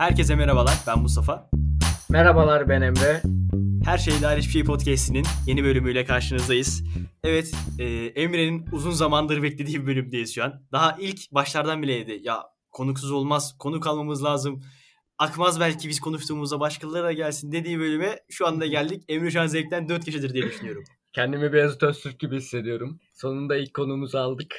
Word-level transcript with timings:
Herkese 0.00 0.34
merhabalar, 0.34 0.74
ben 0.86 0.98
Mustafa. 0.98 1.50
Merhabalar 2.10 2.68
ben 2.68 2.82
Emre. 2.82 3.22
Her 3.84 3.98
Şey 3.98 4.14
Dahil 4.22 4.38
Hiçbir 4.38 4.52
Şey 4.52 4.64
Podcast'inin 4.64 5.26
yeni 5.46 5.64
bölümüyle 5.64 6.04
karşınızdayız. 6.04 6.82
Evet, 7.24 7.52
e, 7.78 7.84
Emre'nin 8.06 8.66
uzun 8.72 8.90
zamandır 8.90 9.42
beklediği 9.42 9.80
bir 9.80 9.86
bölümdeyiz 9.86 10.34
şu 10.34 10.44
an. 10.44 10.62
Daha 10.72 10.96
ilk 11.00 11.32
başlardan 11.32 11.82
bileydi. 11.82 12.20
Ya 12.22 12.42
konuksuz 12.70 13.12
olmaz, 13.12 13.56
konuk 13.58 13.86
almamız 13.86 14.24
lazım. 14.24 14.62
Akmaz 15.18 15.60
belki 15.60 15.88
biz 15.88 16.00
konuştuğumuzda 16.00 16.60
başkaları 16.60 17.04
da 17.04 17.12
gelsin 17.12 17.52
dediği 17.52 17.78
bölüme 17.78 18.18
şu 18.30 18.46
anda 18.46 18.66
geldik. 18.66 19.04
Emre 19.08 19.30
şu 19.30 19.40
an 19.40 19.46
zevkten 19.46 19.88
4 19.88 20.04
kişidir 20.04 20.34
diye 20.34 20.44
düşünüyorum. 20.44 20.84
Kendimi 21.12 21.52
Beyazıt 21.52 21.82
Öztürk 21.82 22.20
gibi 22.20 22.36
hissediyorum. 22.36 23.00
Sonunda 23.14 23.56
ilk 23.56 23.74
konumuzu 23.74 24.18
aldık. 24.18 24.54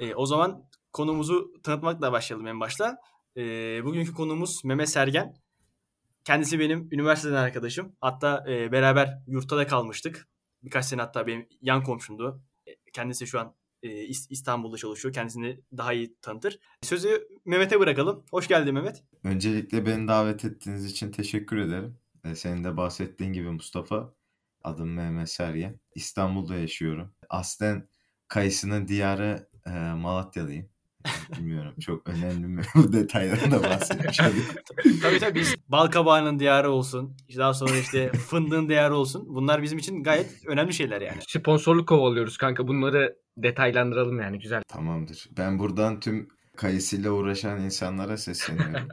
E, 0.00 0.14
o 0.14 0.26
zaman 0.26 0.62
konumuzu 0.92 1.52
tanıtmakla 1.62 2.12
başlayalım 2.12 2.46
en 2.46 2.60
başta. 2.60 2.96
E, 3.36 3.42
bugünkü 3.84 4.12
konumuz 4.12 4.64
Mehmet 4.64 4.88
Sergen. 4.88 5.34
Kendisi 6.24 6.58
benim 6.58 6.88
üniversiteden 6.92 7.34
arkadaşım. 7.34 7.96
Hatta 8.00 8.44
e, 8.48 8.72
beraber 8.72 9.18
yurtta 9.26 9.56
da 9.56 9.66
kalmıştık. 9.66 10.28
Birkaç 10.62 10.84
sene 10.84 11.00
hatta 11.00 11.26
benim 11.26 11.48
yan 11.60 11.82
komşumdu. 11.82 12.42
E, 12.66 12.70
kendisi 12.92 13.26
şu 13.26 13.40
an 13.40 13.54
e, 13.82 14.04
İstanbul'da 14.06 14.76
çalışıyor. 14.76 15.14
Kendisini 15.14 15.60
daha 15.76 15.92
iyi 15.92 16.16
tanıtır. 16.22 16.58
Sözü 16.82 17.28
Mehmet'e 17.44 17.80
bırakalım. 17.80 18.24
Hoş 18.30 18.48
geldin 18.48 18.74
Mehmet. 18.74 19.02
Öncelikle 19.24 19.86
beni 19.86 20.08
davet 20.08 20.44
ettiğiniz 20.44 20.84
için 20.84 21.12
teşekkür 21.12 21.56
ederim. 21.56 21.98
E, 22.24 22.34
senin 22.34 22.64
de 22.64 22.76
bahsettiğin 22.76 23.32
gibi 23.32 23.50
Mustafa. 23.50 24.14
Adım 24.64 24.94
Mehmet 24.94 25.30
Sergen. 25.30 25.80
İstanbul'da 25.94 26.54
yaşıyorum. 26.56 27.14
Aslen 27.30 27.88
Kayısı'nın 28.28 28.88
diyarı 28.88 29.48
e, 29.66 29.70
Malatyalıyım. 29.70 30.73
Bilmiyorum 31.38 31.74
çok 31.80 32.08
önemli 32.08 32.46
mi 32.46 32.62
bu 32.74 32.92
detaydan 32.92 33.50
da 33.50 33.62
bahsetmiş 33.62 34.20
olayım. 34.20 34.46
tabii 35.02 35.18
tabii 35.18 35.40
biz 35.40 35.54
balkabağının 35.68 36.38
diyarı 36.38 36.70
olsun. 36.70 37.16
Daha 37.36 37.54
sonra 37.54 37.76
işte 37.76 38.12
fındığın 38.28 38.68
diyarı 38.68 38.96
olsun. 38.96 39.26
Bunlar 39.28 39.62
bizim 39.62 39.78
için 39.78 40.02
gayet 40.02 40.46
önemli 40.46 40.74
şeyler 40.74 41.00
yani. 41.00 41.18
Sponsorluk 41.28 41.88
kovalıyoruz 41.88 42.36
kanka. 42.36 42.68
Bunları 42.68 43.16
detaylandıralım 43.36 44.20
yani 44.20 44.38
güzel. 44.38 44.62
Tamamdır. 44.68 45.28
Ben 45.36 45.58
buradan 45.58 46.00
tüm 46.00 46.28
kayısıyla 46.56 47.10
uğraşan 47.10 47.60
insanlara 47.60 48.16
sesleniyorum. 48.16 48.88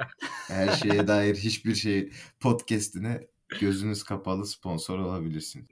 Her 0.47 0.69
şeye 0.69 1.07
dair 1.07 1.35
hiçbir 1.35 1.75
şey 1.75 2.11
podcast'ine 2.39 3.21
gözünüz 3.59 4.03
kapalı 4.03 4.45
sponsor 4.45 4.99
olabilirsiniz. 4.99 5.67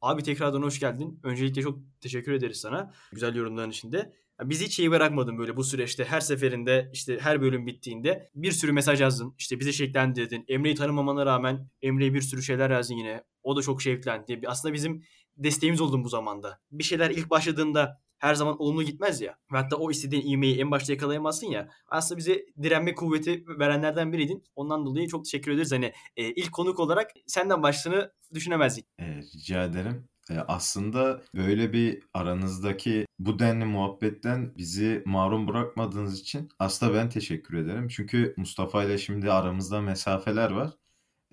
Abi 0.00 0.22
tekrardan 0.22 0.62
hoş 0.62 0.80
geldin. 0.80 1.20
Öncelikle 1.22 1.62
çok 1.62 1.78
teşekkür 2.00 2.32
ederiz 2.32 2.56
sana. 2.56 2.92
Güzel 3.12 3.34
yorumların 3.34 3.70
içinde. 3.70 4.12
Biz 4.42 4.62
hiç 4.62 4.74
şeyi 4.74 4.90
bırakmadın 4.90 5.38
böyle 5.38 5.56
bu 5.56 5.64
süreçte. 5.64 6.04
Her 6.04 6.20
seferinde 6.20 6.90
işte 6.92 7.18
her 7.20 7.40
bölüm 7.42 7.66
bittiğinde 7.66 8.30
bir 8.34 8.52
sürü 8.52 8.72
mesaj 8.72 9.00
yazdın. 9.00 9.34
İşte 9.38 9.60
bize 9.60 9.72
şevklendirdin. 9.72 10.44
Emre'yi 10.48 10.74
tanımamana 10.74 11.26
rağmen 11.26 11.68
Emre'ye 11.82 12.14
bir 12.14 12.20
sürü 12.20 12.42
şeyler 12.42 12.70
yazdın 12.70 12.94
yine. 12.94 13.24
O 13.42 13.56
da 13.56 13.62
çok 13.62 13.82
şevklendi. 13.82 14.40
Aslında 14.46 14.74
bizim 14.74 15.04
desteğimiz 15.36 15.80
oldun 15.80 16.04
bu 16.04 16.08
zamanda. 16.08 16.60
Bir 16.72 16.84
şeyler 16.84 17.10
ilk 17.10 17.30
başladığında 17.30 18.00
her 18.18 18.34
zaman 18.34 18.62
olumlu 18.62 18.82
gitmez 18.82 19.20
ya. 19.20 19.38
Hatta 19.48 19.76
o 19.76 19.90
istediğin 19.90 20.26
ivmeyi 20.26 20.60
en 20.60 20.70
başta 20.70 20.92
yakalayamazsın 20.92 21.46
ya. 21.46 21.68
Aslında 21.88 22.18
bize 22.18 22.46
direnme 22.62 22.94
kuvveti 22.94 23.44
verenlerden 23.58 24.12
biriydin. 24.12 24.44
Ondan 24.56 24.86
dolayı 24.86 25.08
çok 25.08 25.24
teşekkür 25.24 25.52
ederiz. 25.52 25.72
Hani 25.72 25.92
e, 26.16 26.30
ilk 26.30 26.52
konuk 26.52 26.80
olarak 26.80 27.10
senden 27.26 27.62
başladığını 27.62 28.12
düşünemezdik. 28.34 28.86
E, 28.98 29.04
rica 29.16 29.64
ederim. 29.64 30.08
E, 30.30 30.38
aslında 30.38 31.22
böyle 31.34 31.72
bir 31.72 32.02
aranızdaki 32.14 33.06
bu 33.18 33.38
denli 33.38 33.64
muhabbetten 33.64 34.52
bizi 34.58 35.02
mahrum 35.06 35.48
bırakmadığınız 35.48 36.20
için 36.20 36.48
aslında 36.58 36.94
ben 36.94 37.10
teşekkür 37.10 37.54
ederim. 37.58 37.88
Çünkü 37.88 38.34
Mustafa 38.36 38.84
ile 38.84 38.98
şimdi 38.98 39.32
aramızda 39.32 39.80
mesafeler 39.80 40.50
var. 40.50 40.70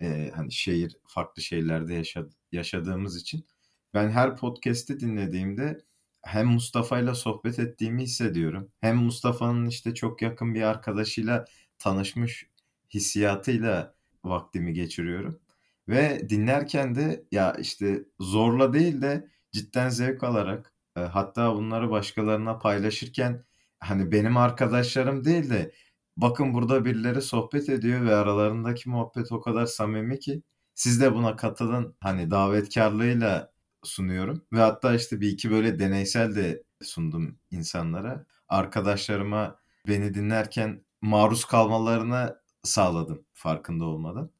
E, 0.01 0.31
hani 0.35 0.51
şehir 0.51 0.97
farklı 1.07 1.41
şehirlerde 1.41 1.93
yaşad 1.93 2.31
yaşadığımız 2.51 3.21
için. 3.21 3.45
Ben 3.93 4.09
her 4.09 4.37
podcast'i 4.37 4.99
dinlediğimde 4.99 5.81
hem 6.21 6.47
Mustafa 6.47 6.99
ile 6.99 7.15
sohbet 7.15 7.59
ettiğimi 7.59 8.03
hissediyorum. 8.03 8.71
Hem 8.81 8.97
Mustafa'nın 8.97 9.65
işte 9.67 9.93
çok 9.93 10.21
yakın 10.21 10.55
bir 10.55 10.61
arkadaşıyla 10.61 11.45
tanışmış 11.79 12.47
hissiyatıyla 12.93 13.95
vaktimi 14.23 14.73
geçiriyorum. 14.73 15.39
Ve 15.87 16.29
dinlerken 16.29 16.95
de 16.95 17.25
ya 17.31 17.53
işte 17.53 18.05
zorla 18.19 18.73
değil 18.73 19.01
de 19.01 19.27
cidden 19.51 19.89
zevk 19.89 20.23
alarak 20.23 20.73
e, 20.97 20.99
hatta 21.01 21.55
bunları 21.55 21.91
başkalarına 21.91 22.59
paylaşırken 22.59 23.45
hani 23.79 24.11
benim 24.11 24.37
arkadaşlarım 24.37 25.25
değil 25.25 25.49
de 25.49 25.71
bakın 26.17 26.53
burada 26.53 26.85
birileri 26.85 27.21
sohbet 27.21 27.69
ediyor 27.69 28.05
ve 28.05 28.15
aralarındaki 28.15 28.89
muhabbet 28.89 29.31
o 29.31 29.41
kadar 29.41 29.65
samimi 29.65 30.19
ki 30.19 30.43
siz 30.75 31.01
de 31.01 31.13
buna 31.15 31.35
katılın 31.35 31.95
hani 31.99 32.31
davetkarlığıyla 32.31 33.51
sunuyorum 33.83 34.45
ve 34.53 34.59
hatta 34.59 34.95
işte 34.95 35.21
bir 35.21 35.29
iki 35.29 35.51
böyle 35.51 35.79
deneysel 35.79 36.35
de 36.35 36.63
sundum 36.83 37.39
insanlara. 37.51 38.25
Arkadaşlarıma 38.47 39.59
beni 39.87 40.13
dinlerken 40.13 40.85
maruz 41.01 41.45
kalmalarını 41.45 42.37
sağladım 42.63 43.25
farkında 43.33 43.85
olmadan. 43.85 44.31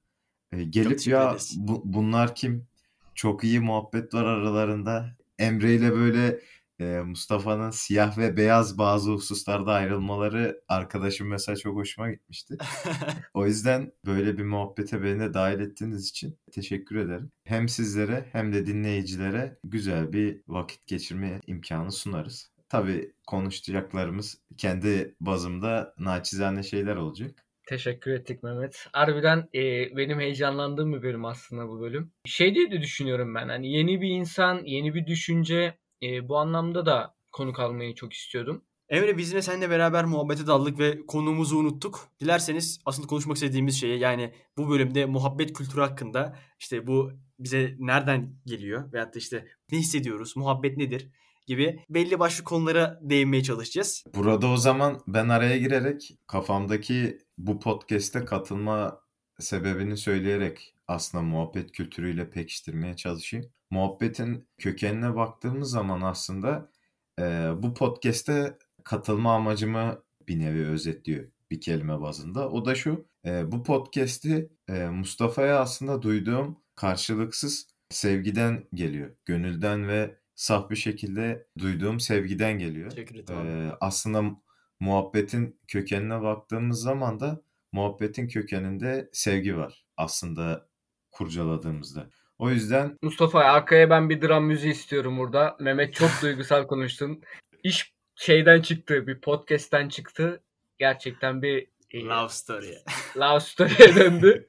E, 0.51 0.63
gelip 0.63 1.07
ya 1.07 1.37
bu, 1.55 1.81
bunlar 1.85 2.35
kim? 2.35 2.67
Çok 3.15 3.43
iyi 3.43 3.59
muhabbet 3.59 4.13
var 4.13 4.23
aralarında. 4.25 5.17
Emre 5.39 5.75
ile 5.75 5.91
böyle 5.91 6.39
e, 6.79 6.85
Mustafa'nın 6.85 7.71
siyah 7.71 8.17
ve 8.17 8.37
beyaz 8.37 8.77
bazı 8.77 9.11
hususlarda 9.11 9.73
ayrılmaları 9.73 10.61
arkadaşım 10.67 11.27
mesela 11.27 11.55
çok 11.55 11.75
hoşuma 11.75 12.11
gitmişti. 12.11 12.57
o 13.33 13.47
yüzden 13.47 13.91
böyle 14.05 14.37
bir 14.37 14.43
muhabbete 14.43 15.03
beni 15.03 15.19
de 15.19 15.33
dahil 15.33 15.59
ettiğiniz 15.59 16.09
için 16.09 16.37
teşekkür 16.51 16.95
ederim. 16.95 17.31
Hem 17.43 17.69
sizlere 17.69 18.25
hem 18.31 18.53
de 18.53 18.65
dinleyicilere 18.65 19.57
güzel 19.63 20.13
bir 20.13 20.41
vakit 20.47 20.87
geçirme 20.87 21.39
imkanı 21.47 21.91
sunarız. 21.91 22.51
Tabii 22.69 23.13
konuşacaklarımız 23.27 24.37
kendi 24.57 25.15
bazımda 25.19 25.93
naçizane 25.97 26.63
şeyler 26.63 26.95
olacak. 26.95 27.45
Teşekkür 27.71 28.11
ettik 28.11 28.43
Mehmet. 28.43 28.87
Harbiden 28.93 29.49
e, 29.55 29.61
benim 29.97 30.19
heyecanlandığım 30.19 30.93
bir 30.93 31.01
bölüm 31.01 31.25
aslında 31.25 31.67
bu 31.67 31.81
bölüm. 31.81 32.11
Şey 32.25 32.55
diye 32.55 32.71
de 32.71 32.81
düşünüyorum 32.81 33.35
ben. 33.35 33.49
Hani 33.49 33.71
yeni 33.71 34.01
bir 34.01 34.09
insan, 34.09 34.61
yeni 34.65 34.93
bir 34.93 35.07
düşünce 35.07 35.77
e, 36.03 36.29
bu 36.29 36.37
anlamda 36.37 36.85
da 36.85 37.15
konuk 37.31 37.59
almayı 37.59 37.95
çok 37.95 38.13
istiyordum. 38.13 38.61
Emre 38.89 39.17
biz 39.17 39.31
yine 39.31 39.41
seninle 39.41 39.69
beraber 39.69 40.05
muhabbete 40.05 40.47
daldık 40.47 40.79
ve 40.79 41.05
konuğumuzu 41.05 41.57
unuttuk. 41.57 41.99
Dilerseniz 42.19 42.81
aslında 42.85 43.07
konuşmak 43.07 43.35
istediğimiz 43.35 43.79
şeye 43.79 43.97
yani 43.97 44.33
bu 44.57 44.69
bölümde 44.69 45.05
muhabbet 45.05 45.53
kültürü 45.53 45.81
hakkında 45.81 46.37
işte 46.59 46.87
bu 46.87 47.11
bize 47.39 47.75
nereden 47.79 48.35
geliyor 48.45 48.93
veyahut 48.93 49.15
da 49.15 49.19
işte 49.19 49.47
ne 49.71 49.77
hissediyoruz, 49.77 50.35
muhabbet 50.35 50.77
nedir 50.77 51.07
gibi 51.47 51.79
belli 51.89 52.19
başlı 52.19 52.43
konulara 52.43 52.99
değinmeye 53.01 53.43
çalışacağız. 53.43 54.03
Burada 54.15 54.47
o 54.47 54.57
zaman 54.57 55.01
ben 55.07 55.29
araya 55.29 55.57
girerek 55.57 56.17
kafamdaki 56.27 57.17
bu 57.47 57.59
podcast'e 57.59 58.25
katılma 58.25 59.01
sebebini 59.39 59.97
söyleyerek 59.97 60.75
aslında 60.87 61.23
muhabbet 61.23 61.71
kültürüyle 61.71 62.29
pekiştirmeye 62.29 62.95
çalışayım. 62.95 63.51
Muhabbetin 63.69 64.47
kökenine 64.57 65.15
baktığımız 65.15 65.69
zaman 65.71 66.01
aslında 66.01 66.71
e, 67.19 67.23
bu 67.57 67.73
podcast'e 67.73 68.57
katılma 68.83 69.35
amacımı 69.35 70.03
bir 70.27 70.39
nevi 70.39 70.65
özetliyor 70.65 71.25
bir 71.51 71.61
kelime 71.61 72.01
bazında. 72.01 72.49
O 72.49 72.65
da 72.65 72.75
şu, 72.75 73.05
e, 73.25 73.51
bu 73.51 73.63
podcast'i 73.63 74.49
e, 74.69 74.85
Mustafa'ya 74.85 75.59
aslında 75.59 76.01
duyduğum 76.01 76.57
karşılıksız 76.75 77.67
sevgiden 77.89 78.63
geliyor. 78.73 79.15
Gönülden 79.25 79.87
ve 79.87 80.15
saf 80.35 80.69
bir 80.69 80.75
şekilde 80.75 81.47
duyduğum 81.59 81.99
sevgiden 81.99 82.59
geliyor. 82.59 82.89
Teşekkür 82.89 83.15
ederim. 83.15 83.47
Ee, 83.47 83.71
aslında 83.81 84.35
muhabbetin 84.81 85.59
kökenine 85.67 86.21
baktığımız 86.21 86.81
zaman 86.81 87.19
da 87.19 87.41
muhabbetin 87.71 88.27
kökeninde 88.27 89.09
sevgi 89.13 89.57
var. 89.57 89.85
Aslında 89.97 90.67
kurcaladığımızda. 91.11 92.09
O 92.37 92.49
yüzden 92.49 92.97
Mustafa 93.01 93.39
arkaya 93.39 93.89
ben 93.89 94.09
bir 94.09 94.21
dram 94.21 94.45
müziği 94.45 94.73
istiyorum 94.73 95.17
burada. 95.17 95.57
Mehmet 95.59 95.93
çok 95.93 96.09
duygusal 96.21 96.67
konuştun. 96.67 97.21
İş 97.63 97.93
şeyden 98.15 98.61
çıktı, 98.61 99.07
bir 99.07 99.21
podcast'ten 99.21 99.89
çıktı. 99.89 100.43
Gerçekten 100.77 101.41
bir 101.41 101.67
e, 101.91 102.03
love 102.03 102.29
story. 102.29 102.77
Love 103.17 103.39
story'e 103.39 103.95
döndü. 103.95 104.47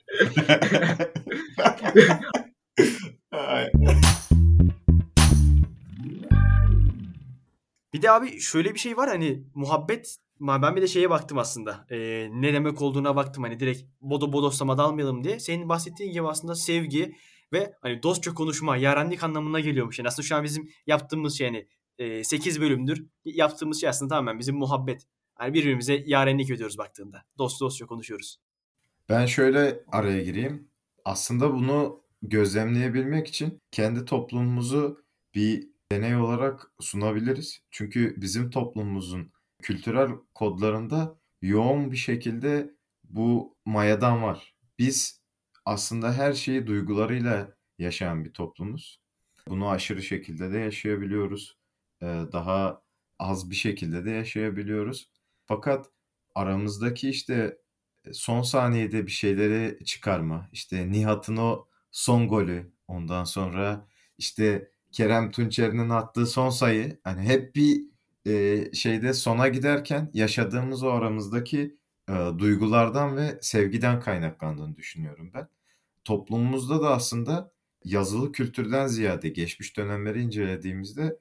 Bir 7.93 8.03
de 8.03 8.11
abi 8.11 8.41
şöyle 8.41 8.75
bir 8.75 8.79
şey 8.79 8.97
var 8.97 9.09
hani 9.09 9.44
muhabbet 9.55 10.17
ben 10.41 10.77
bir 10.77 10.83
de 10.83 10.87
şeye 10.87 11.11
baktım 11.11 11.39
aslında. 11.39 11.87
Ee, 11.91 12.29
ne 12.33 12.53
demek 12.53 12.83
olduğuna 12.83 13.17
baktım 13.17 13.43
hani 13.43 13.61
direkt 13.61 13.83
bodo 14.00 14.33
bodoslama 14.33 14.79
dalmayalım 14.79 15.25
diye. 15.25 15.41
Senin 15.41 15.69
bahsettiğin 15.69 16.12
gibi 16.12 16.29
aslında 16.29 16.55
sevgi 16.55 17.17
ve 17.53 17.75
hani 17.81 18.03
dostça 18.03 18.35
konuşma, 18.35 18.77
yarenlik 18.77 19.25
anlamına 19.25 19.61
geliyormuş. 19.61 19.99
Yani 19.99 20.09
aslında 20.09 20.27
şu 20.27 20.37
an 20.37 20.44
bizim 20.44 20.71
yaptığımız 20.87 21.39
şey 21.39 21.47
hani 21.47 21.69
e, 21.99 22.25
8 22.25 22.61
bölümdür 22.61 23.06
yaptığımız 23.25 23.81
şey 23.81 23.89
aslında 23.89 24.15
tamamen 24.15 24.39
bizim 24.39 24.56
muhabbet. 24.56 25.06
Yani 25.41 25.55
birbirimize 25.55 26.03
yarenlik 26.06 26.50
ediyoruz 26.50 26.79
baktığında. 26.79 27.23
Dost 27.39 27.61
dostça 27.61 27.87
konuşuyoruz. 27.87 28.39
Ben 29.09 29.27
şöyle 29.27 29.85
araya 29.93 30.23
gireyim. 30.23 30.69
Aslında 31.05 31.53
bunu 31.53 32.03
gözlemleyebilmek 32.23 33.29
için 33.29 33.61
kendi 33.71 34.05
toplumumuzu 34.05 35.05
bir 35.35 35.71
deney 35.93 36.17
olarak 36.17 36.73
sunabiliriz. 36.81 37.61
Çünkü 37.71 38.15
bizim 38.17 38.50
toplumumuzun 38.50 39.33
kültürel 39.62 40.11
kodlarında 40.35 41.19
yoğun 41.43 41.93
bir 41.93 41.97
şekilde 41.97 42.75
bu 43.05 43.56
mayadan 43.65 44.23
var. 44.23 44.55
Biz 44.79 45.23
aslında 45.65 46.12
her 46.12 46.33
şeyi 46.33 46.67
duygularıyla 46.67 47.56
yaşayan 47.79 48.25
bir 48.25 48.33
toplumuz. 48.33 49.00
Bunu 49.49 49.71
aşırı 49.71 50.03
şekilde 50.03 50.53
de 50.53 50.59
yaşayabiliyoruz. 50.59 51.59
Ee, 52.03 52.06
daha 52.33 52.83
az 53.19 53.50
bir 53.50 53.55
şekilde 53.56 54.05
de 54.05 54.11
yaşayabiliyoruz. 54.11 55.11
Fakat 55.47 55.87
aramızdaki 56.35 57.11
işte 57.11 57.59
son 58.12 58.43
saniyede 58.43 59.06
bir 59.06 59.12
şeyleri 59.12 59.85
çıkarma, 59.85 60.49
işte 60.53 60.93
Nihat'ın 60.93 61.37
o 61.37 61.69
son 61.91 62.29
golü, 62.29 62.73
ondan 62.89 63.25
sonra 63.25 63.89
işte 64.19 64.71
Kerem 64.93 65.31
Tunçer'in 65.31 65.89
attığı 65.89 66.27
son 66.27 66.50
sayı, 66.50 67.00
hani 67.05 67.23
hep 67.23 67.55
bir 67.56 67.83
e, 68.27 68.75
şeyde 68.75 69.12
sona 69.15 69.49
giderken 69.49 70.11
yaşadığımız 70.15 70.83
o 70.83 70.91
aramızdaki 70.91 71.77
e, 72.09 72.12
duygulardan 72.39 73.17
ve 73.17 73.39
sevgiden 73.43 74.00
kaynaklandığını 74.00 74.77
düşünüyorum 74.77 75.31
ben. 75.35 75.49
Toplumumuzda 76.05 76.83
da 76.83 76.91
aslında 76.94 77.53
yazılı 77.85 78.33
kültürden 78.33 78.87
ziyade 78.87 79.29
geçmiş 79.29 79.77
dönemleri 79.77 80.23
incelediğimizde 80.23 81.19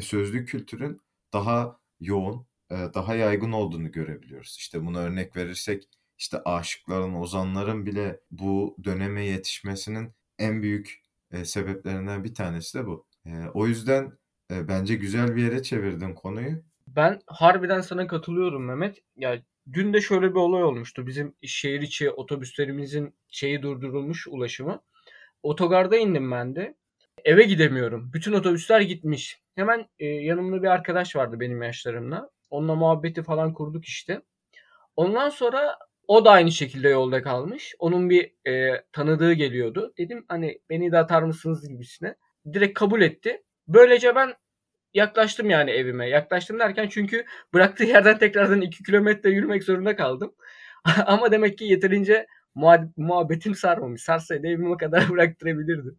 sözlü 0.00 0.44
kültürün 0.44 1.00
daha 1.32 1.80
yoğun, 2.00 2.46
e, 2.70 2.74
daha 2.94 3.14
yaygın 3.14 3.52
olduğunu 3.52 3.92
görebiliyoruz. 3.92 4.56
İşte 4.58 4.86
buna 4.86 4.98
örnek 4.98 5.36
verirsek 5.36 5.88
işte 6.18 6.42
aşıkların, 6.44 7.14
ozanların 7.14 7.86
bile 7.86 8.20
bu 8.30 8.76
döneme 8.84 9.24
yetişmesinin 9.24 10.12
en 10.38 10.62
büyük 10.62 11.02
e, 11.30 11.44
sebeplerinden 11.44 12.24
bir 12.24 12.34
tanesi 12.34 12.78
de 12.78 12.86
bu. 12.86 13.06
E, 13.26 13.30
o 13.54 13.66
yüzden 13.66 14.12
e, 14.50 14.68
bence 14.68 14.94
güzel 14.94 15.36
bir 15.36 15.42
yere 15.42 15.62
çevirdin 15.62 16.14
konuyu. 16.14 16.62
Ben 16.86 17.20
harbiden 17.26 17.80
sana 17.80 18.06
katılıyorum 18.06 18.64
Mehmet. 18.64 18.98
Ya 19.16 19.42
dün 19.72 19.92
de 19.92 20.00
şöyle 20.00 20.30
bir 20.30 20.40
olay 20.40 20.64
olmuştu. 20.64 21.06
Bizim 21.06 21.34
şehir 21.42 21.82
içi 21.82 22.10
otobüslerimizin 22.10 23.14
şeyi 23.28 23.62
durdurulmuş 23.62 24.28
ulaşımı. 24.28 24.82
Otogarda 25.42 25.96
indim 25.96 26.30
ben 26.30 26.56
de. 26.56 26.74
Eve 27.24 27.42
gidemiyorum. 27.42 28.10
Bütün 28.12 28.32
otobüsler 28.32 28.80
gitmiş. 28.80 29.40
Hemen 29.54 29.88
e, 29.98 30.06
yanımda 30.06 30.62
bir 30.62 30.68
arkadaş 30.68 31.16
vardı 31.16 31.40
benim 31.40 31.62
yaşlarımda. 31.62 32.30
Onunla 32.50 32.74
muhabbeti 32.74 33.22
falan 33.22 33.54
kurduk 33.54 33.84
işte. 33.84 34.22
Ondan 34.96 35.28
sonra 35.28 35.78
o 36.08 36.24
da 36.24 36.30
aynı 36.30 36.52
şekilde 36.52 36.88
yolda 36.88 37.22
kalmış. 37.22 37.74
Onun 37.78 38.10
bir 38.10 38.48
e, 38.50 38.84
tanıdığı 38.92 39.32
geliyordu. 39.32 39.92
Dedim 39.98 40.24
hani 40.28 40.60
beni 40.70 40.92
de 40.92 40.98
atar 40.98 41.22
mısınız 41.22 41.68
gibisine. 41.68 42.16
Direkt 42.52 42.78
kabul 42.78 43.02
etti. 43.02 43.42
Böylece 43.68 44.14
ben 44.14 44.34
yaklaştım 44.94 45.50
yani 45.50 45.70
evime. 45.70 46.08
Yaklaştım 46.08 46.58
derken 46.58 46.88
çünkü 46.88 47.24
bıraktığı 47.54 47.84
yerden 47.84 48.18
tekrardan 48.18 48.60
2 48.60 48.84
kilometre 48.84 49.30
yürümek 49.30 49.64
zorunda 49.64 49.96
kaldım. 49.96 50.34
Ama 51.06 51.32
demek 51.32 51.58
ki 51.58 51.64
yeterince 51.64 52.26
muhabbetim 52.96 53.54
sarmamış. 53.54 54.02
Sarsaydı 54.02 54.46
evime 54.46 54.76
kadar 54.76 55.08
bıraktırabilirdim. 55.10 55.98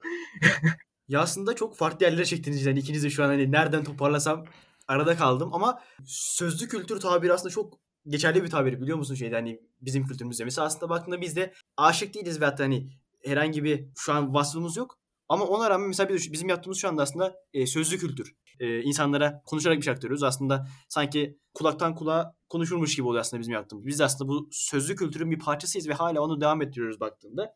ya 1.07 1.19
aslında 1.21 1.55
çok 1.55 1.77
farklı 1.77 2.05
yerlere 2.05 2.25
çektiniz. 2.25 2.65
Yani 2.65 2.79
ikiniz 2.79 3.03
de 3.03 3.09
şu 3.09 3.23
an 3.23 3.27
hani 3.27 3.51
nereden 3.51 3.83
toparlasam 3.83 4.45
arada 4.87 5.17
kaldım. 5.17 5.49
Ama 5.53 5.81
sözlü 6.05 6.67
kültür 6.67 6.99
tabiri 6.99 7.33
aslında 7.33 7.53
çok 7.53 7.79
geçerli 8.07 8.43
bir 8.43 8.49
tabir 8.49 8.81
biliyor 8.81 8.97
musun 8.97 9.15
şeyde 9.15 9.35
hani 9.35 9.59
bizim 9.81 10.07
kültürümüzde. 10.07 10.43
Mesela 10.43 10.65
aslında 10.65 10.89
baktığında 10.89 11.21
biz 11.21 11.35
de 11.35 11.53
aşık 11.77 12.13
değiliz 12.13 12.41
ve 12.41 12.45
hatta 12.45 12.63
hani 12.63 12.89
herhangi 13.25 13.63
bir 13.63 13.85
şu 13.97 14.13
an 14.13 14.33
vasfımız 14.33 14.77
yok. 14.77 15.02
Ama 15.33 15.45
ona 15.45 15.69
rağmen 15.69 15.87
mesela 15.87 16.09
bizim 16.09 16.49
yaptığımız 16.49 16.77
şu 16.77 16.87
anda 16.87 17.01
aslında 17.01 17.35
e, 17.53 17.67
sözlü 17.67 17.97
kültür. 17.97 18.35
E, 18.59 18.81
insanlara 18.81 19.41
konuşarak 19.45 19.77
bir 19.77 19.83
şey 19.83 19.93
aktarıyoruz. 19.93 20.23
Aslında 20.23 20.67
sanki 20.89 21.37
kulaktan 21.53 21.95
kulağa 21.95 22.35
konuşulmuş 22.49 22.95
gibi 22.95 23.07
oluyor 23.07 23.21
aslında 23.21 23.41
bizim 23.41 23.53
yaptığımız. 23.53 23.85
Biz 23.85 24.01
aslında 24.01 24.29
bu 24.29 24.49
sözlü 24.51 24.95
kültürün 24.95 25.31
bir 25.31 25.39
parçasıyız 25.39 25.89
ve 25.89 25.93
hala 25.93 26.21
onu 26.21 26.41
devam 26.41 26.61
ettiriyoruz 26.61 26.99
baktığında. 26.99 27.55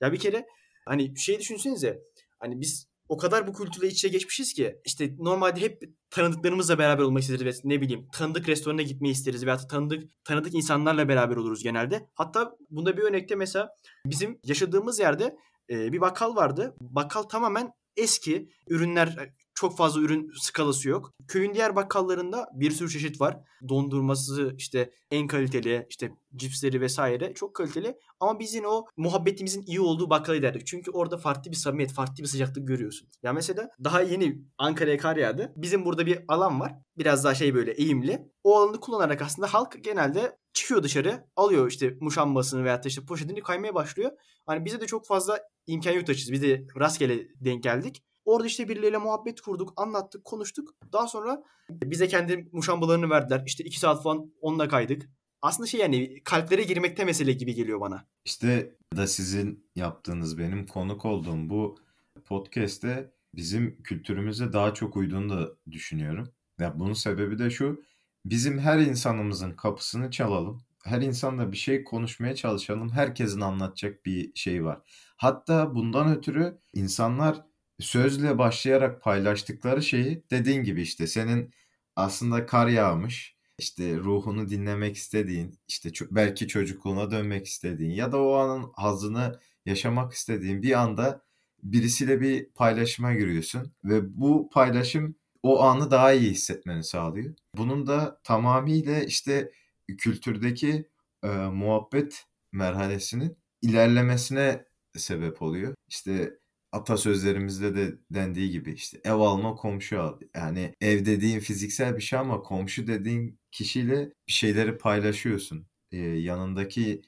Ya 0.00 0.12
bir 0.12 0.18
kere 0.18 0.46
hani 0.86 1.18
şey 1.18 1.38
düşünsenize. 1.38 2.02
Hani 2.38 2.60
biz 2.60 2.88
o 3.08 3.16
kadar 3.16 3.46
bu 3.46 3.52
kültürle 3.52 3.86
iç 3.86 3.94
içe 3.94 4.08
geçmişiz 4.08 4.52
ki 4.52 4.80
işte 4.84 5.14
normalde 5.18 5.60
hep 5.60 5.82
tanıdıklarımızla 6.10 6.78
beraber 6.78 7.02
olmak 7.02 7.22
isteriz 7.22 7.64
ne 7.64 7.80
bileyim 7.80 8.06
tanıdık 8.12 8.48
restorana 8.48 8.82
gitmeyi 8.82 9.12
isteriz 9.12 9.46
veya 9.46 9.56
tanıdık 9.56 10.24
tanıdık 10.24 10.54
insanlarla 10.54 11.08
beraber 11.08 11.36
oluruz 11.36 11.62
genelde. 11.62 12.08
Hatta 12.14 12.56
bunda 12.70 12.96
bir 12.96 13.02
örnekte 13.02 13.34
mesela 13.34 13.68
bizim 14.06 14.38
yaşadığımız 14.44 14.98
yerde 14.98 15.36
e, 15.70 15.92
bir 15.92 16.00
bakkal 16.00 16.36
vardı. 16.36 16.76
Bakkal 16.80 17.22
tamamen 17.22 17.72
eski 17.96 18.48
ürünler 18.68 19.30
çok 19.60 19.76
fazla 19.76 20.00
ürün 20.00 20.32
skalası 20.40 20.88
yok. 20.88 21.12
Köyün 21.28 21.54
diğer 21.54 21.76
bakkallarında 21.76 22.48
bir 22.54 22.70
sürü 22.70 22.90
çeşit 22.90 23.20
var. 23.20 23.40
Dondurması 23.68 24.54
işte 24.58 24.90
en 25.10 25.26
kaliteli, 25.26 25.86
işte 25.90 26.12
cipsleri 26.36 26.80
vesaire 26.80 27.34
çok 27.34 27.54
kaliteli. 27.54 27.98
Ama 28.20 28.38
biz 28.38 28.54
yine 28.54 28.68
o 28.68 28.86
muhabbetimizin 28.96 29.64
iyi 29.66 29.80
olduğu 29.80 30.10
bakkala 30.10 30.36
giderdik. 30.36 30.66
Çünkü 30.66 30.90
orada 30.90 31.16
farklı 31.16 31.50
bir 31.50 31.56
samimiyet, 31.56 31.92
farklı 31.92 32.22
bir 32.22 32.28
sıcaklık 32.28 32.68
görüyorsun. 32.68 33.08
Ya 33.22 33.32
mesela 33.32 33.70
daha 33.84 34.00
yeni 34.00 34.44
Ankara'ya 34.58 34.98
kar 34.98 35.16
yağdı. 35.16 35.52
Bizim 35.56 35.84
burada 35.84 36.06
bir 36.06 36.24
alan 36.28 36.60
var. 36.60 36.72
Biraz 36.98 37.24
daha 37.24 37.34
şey 37.34 37.54
böyle 37.54 37.72
eğimli. 37.72 38.30
O 38.44 38.58
alanı 38.58 38.80
kullanarak 38.80 39.22
aslında 39.22 39.54
halk 39.54 39.84
genelde 39.84 40.36
çıkıyor 40.52 40.82
dışarı 40.82 41.26
alıyor 41.36 41.70
işte 41.70 41.96
muşambasını 42.00 42.64
veyahut 42.64 42.84
da 42.84 42.88
işte 42.88 43.04
poşetini 43.04 43.42
kaymaya 43.42 43.74
başlıyor. 43.74 44.10
Hani 44.46 44.64
bize 44.64 44.80
de 44.80 44.86
çok 44.86 45.06
fazla 45.06 45.40
imkan 45.66 45.92
yok 45.92 46.10
açız. 46.10 46.32
Biz 46.32 46.42
de 46.42 46.66
rastgele 46.80 47.28
denk 47.40 47.62
geldik. 47.62 48.02
Orada 48.24 48.46
işte 48.46 48.68
birileriyle 48.68 48.98
muhabbet 48.98 49.40
kurduk, 49.40 49.72
anlattık, 49.76 50.24
konuştuk. 50.24 50.74
Daha 50.92 51.08
sonra 51.08 51.42
bize 51.70 52.08
kendi 52.08 52.48
muşambalarını 52.52 53.10
verdiler. 53.10 53.42
İşte 53.46 53.64
iki 53.64 53.80
saat 53.80 54.02
falan 54.02 54.32
onunla 54.40 54.68
kaydık. 54.68 55.10
Aslında 55.42 55.66
şey 55.66 55.80
yani 55.80 56.22
kalplere 56.24 56.62
girmekte 56.62 57.04
mesele 57.04 57.32
gibi 57.32 57.54
geliyor 57.54 57.80
bana. 57.80 58.06
İşte 58.24 58.74
da 58.96 59.06
sizin 59.06 59.70
yaptığınız 59.76 60.38
benim 60.38 60.66
konuk 60.66 61.04
olduğum 61.04 61.48
bu 61.50 61.78
podcast'te 62.24 63.12
bizim 63.34 63.82
kültürümüze 63.82 64.52
daha 64.52 64.74
çok 64.74 64.96
uyduğunu 64.96 65.30
da 65.30 65.50
düşünüyorum. 65.70 66.28
Ya 66.60 66.80
bunun 66.80 66.92
sebebi 66.92 67.38
de 67.38 67.50
şu. 67.50 67.82
Bizim 68.24 68.58
her 68.58 68.78
insanımızın 68.78 69.52
kapısını 69.52 70.10
çalalım. 70.10 70.62
Her 70.84 71.02
insanla 71.02 71.52
bir 71.52 71.56
şey 71.56 71.84
konuşmaya 71.84 72.34
çalışalım. 72.34 72.90
Herkesin 72.90 73.40
anlatacak 73.40 74.06
bir 74.06 74.32
şey 74.34 74.64
var. 74.64 74.80
Hatta 75.16 75.74
bundan 75.74 76.16
ötürü 76.16 76.58
insanlar 76.72 77.44
sözle 77.80 78.38
başlayarak 78.38 79.02
paylaştıkları 79.02 79.82
şeyi 79.82 80.24
dediğin 80.30 80.62
gibi 80.64 80.82
işte 80.82 81.06
senin 81.06 81.50
aslında 81.96 82.46
kar 82.46 82.68
yağmış, 82.68 83.36
işte 83.58 83.96
ruhunu 83.96 84.48
dinlemek 84.48 84.96
istediğin, 84.96 85.58
işte 85.68 85.90
belki 86.10 86.48
çocukluğuna 86.48 87.10
dönmek 87.10 87.46
istediğin 87.46 87.90
ya 87.90 88.12
da 88.12 88.22
o 88.22 88.34
anın 88.34 88.72
hazını 88.76 89.40
yaşamak 89.66 90.12
istediğin 90.12 90.62
bir 90.62 90.80
anda 90.80 91.22
birisiyle 91.62 92.20
bir 92.20 92.50
paylaşıma 92.50 93.12
giriyorsun 93.14 93.72
ve 93.84 94.20
bu 94.20 94.50
paylaşım 94.52 95.14
o 95.42 95.62
anı 95.62 95.90
daha 95.90 96.12
iyi 96.12 96.30
hissetmeni 96.30 96.84
sağlıyor. 96.84 97.34
Bunun 97.56 97.86
da 97.86 98.20
tamamıyla 98.24 99.00
işte 99.02 99.52
kültürdeki 99.98 100.88
e, 101.22 101.28
muhabbet 101.28 102.26
merhalesinin 102.52 103.36
ilerlemesine 103.62 104.64
sebep 104.96 105.42
oluyor. 105.42 105.74
İşte 105.88 106.38
atasözlerimizde 106.72 107.74
de 107.74 107.98
dendiği 108.10 108.50
gibi 108.50 108.72
işte 108.72 109.00
ev 109.04 109.12
alma 109.12 109.54
komşu 109.54 110.00
al. 110.00 110.20
Yani 110.34 110.74
ev 110.80 111.06
dediğin 111.06 111.40
fiziksel 111.40 111.96
bir 111.96 112.02
şey 112.02 112.18
ama 112.18 112.42
komşu 112.42 112.86
dediğin 112.86 113.38
kişiyle 113.50 114.12
bir 114.28 114.32
şeyleri 114.32 114.78
paylaşıyorsun. 114.78 115.66
Ee, 115.92 115.96
yanındaki 115.98 117.02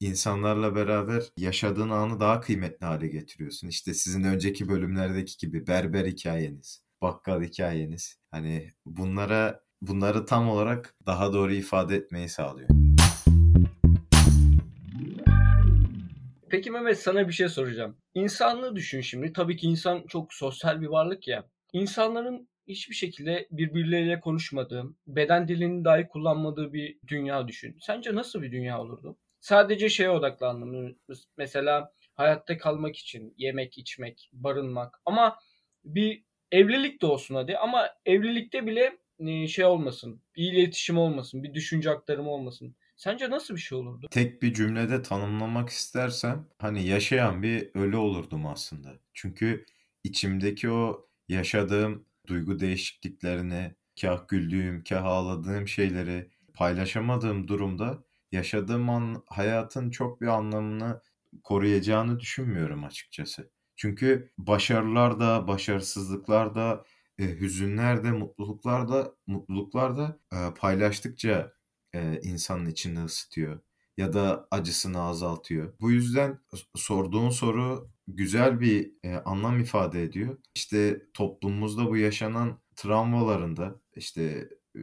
insanlarla 0.00 0.74
beraber 0.74 1.22
yaşadığın 1.36 1.90
anı 1.90 2.20
daha 2.20 2.40
kıymetli 2.40 2.86
hale 2.86 3.08
getiriyorsun. 3.08 3.68
İşte 3.68 3.94
sizin 3.94 4.22
önceki 4.22 4.68
bölümlerdeki 4.68 5.36
gibi 5.38 5.66
berber 5.66 6.06
hikayeniz, 6.06 6.82
bakkal 7.02 7.42
hikayeniz. 7.42 8.16
Hani 8.30 8.72
bunlara 8.86 9.60
bunları 9.82 10.26
tam 10.26 10.48
olarak 10.48 10.94
daha 11.06 11.32
doğru 11.32 11.52
ifade 11.52 11.96
etmeyi 11.96 12.28
sağlıyor. 12.28 12.68
Peki 16.50 16.70
Mehmet 16.70 16.98
sana 16.98 17.28
bir 17.28 17.32
şey 17.32 17.48
soracağım. 17.48 17.96
İnsanlığı 18.14 18.76
düşün 18.76 19.00
şimdi. 19.00 19.32
Tabii 19.32 19.56
ki 19.56 19.66
insan 19.66 20.04
çok 20.08 20.34
sosyal 20.34 20.80
bir 20.80 20.86
varlık 20.86 21.28
ya. 21.28 21.48
İnsanların 21.72 22.48
hiçbir 22.68 22.94
şekilde 22.94 23.48
birbirleriyle 23.50 24.20
konuşmadığı, 24.20 24.84
beden 25.06 25.48
dilini 25.48 25.84
dahi 25.84 26.08
kullanmadığı 26.08 26.72
bir 26.72 26.98
dünya 27.06 27.48
düşün. 27.48 27.76
Sence 27.80 28.14
nasıl 28.14 28.42
bir 28.42 28.52
dünya 28.52 28.80
olurdu? 28.80 29.18
Sadece 29.40 29.88
şeye 29.88 30.10
odaklandım. 30.10 30.96
Mesela 31.36 31.92
hayatta 32.14 32.58
kalmak 32.58 32.96
için 32.96 33.34
yemek, 33.36 33.78
içmek, 33.78 34.30
barınmak. 34.32 35.00
Ama 35.06 35.38
bir 35.84 36.24
evlilik 36.52 37.02
de 37.02 37.06
olsun 37.06 37.34
hadi. 37.34 37.56
Ama 37.56 37.88
evlilikte 38.06 38.66
bile 38.66 38.98
e, 39.18 39.48
şey 39.48 39.64
olmasın. 39.64 40.22
Bir 40.36 40.52
iletişim 40.52 40.98
olmasın. 40.98 41.42
Bir 41.42 41.54
düşünce 41.54 41.90
aktarımı 41.90 42.30
olmasın. 42.30 42.76
Sence 42.96 43.30
nasıl 43.30 43.54
bir 43.54 43.60
şey 43.60 43.78
olurdu? 43.78 44.06
Tek 44.10 44.42
bir 44.42 44.54
cümlede 44.54 45.02
tanımlamak 45.02 45.68
istersem 45.68 46.46
hani 46.58 46.86
yaşayan 46.86 47.42
bir 47.42 47.70
ölü 47.74 47.96
olurdum 47.96 48.46
aslında. 48.46 48.88
Çünkü 49.14 49.64
içimdeki 50.04 50.70
o 50.70 51.08
yaşadığım 51.28 52.04
duygu 52.26 52.60
değişikliklerini, 52.60 53.74
kah 54.00 54.28
güldüğüm, 54.28 54.84
kah 54.84 55.04
ağladığım 55.04 55.68
şeyleri 55.68 56.30
paylaşamadığım 56.54 57.48
durumda 57.48 58.04
yaşadığım 58.32 58.90
an, 58.90 59.22
hayatın 59.26 59.90
çok 59.90 60.20
bir 60.20 60.26
anlamını 60.26 61.00
koruyacağını 61.44 62.20
düşünmüyorum 62.20 62.84
açıkçası. 62.84 63.50
Çünkü 63.78 64.32
başarılar 64.38 65.20
da, 65.20 65.48
başarısızlıklar 65.48 66.54
da, 66.54 66.84
e, 67.18 67.24
hüzünler 67.24 68.04
de, 68.04 68.12
mutluluklar 68.12 68.88
da, 68.88 69.14
mutluluklar 69.26 69.98
da 69.98 70.20
e, 70.32 70.54
paylaştıkça 70.54 71.52
e, 71.94 72.20
insanın 72.22 72.66
içini 72.66 73.04
ısıtıyor 73.04 73.60
ya 73.96 74.12
da 74.12 74.48
acısını 74.50 75.02
azaltıyor. 75.02 75.74
Bu 75.80 75.90
yüzden 75.90 76.38
sorduğun 76.76 77.30
soru 77.30 77.90
güzel 78.08 78.60
bir 78.60 78.92
e, 79.04 79.14
anlam 79.16 79.60
ifade 79.60 80.02
ediyor. 80.02 80.38
İşte 80.54 81.02
toplumumuzda 81.14 81.86
bu 81.86 81.96
yaşanan 81.96 82.60
travmalarında 82.76 83.80
işte 83.96 84.48
e, 84.76 84.80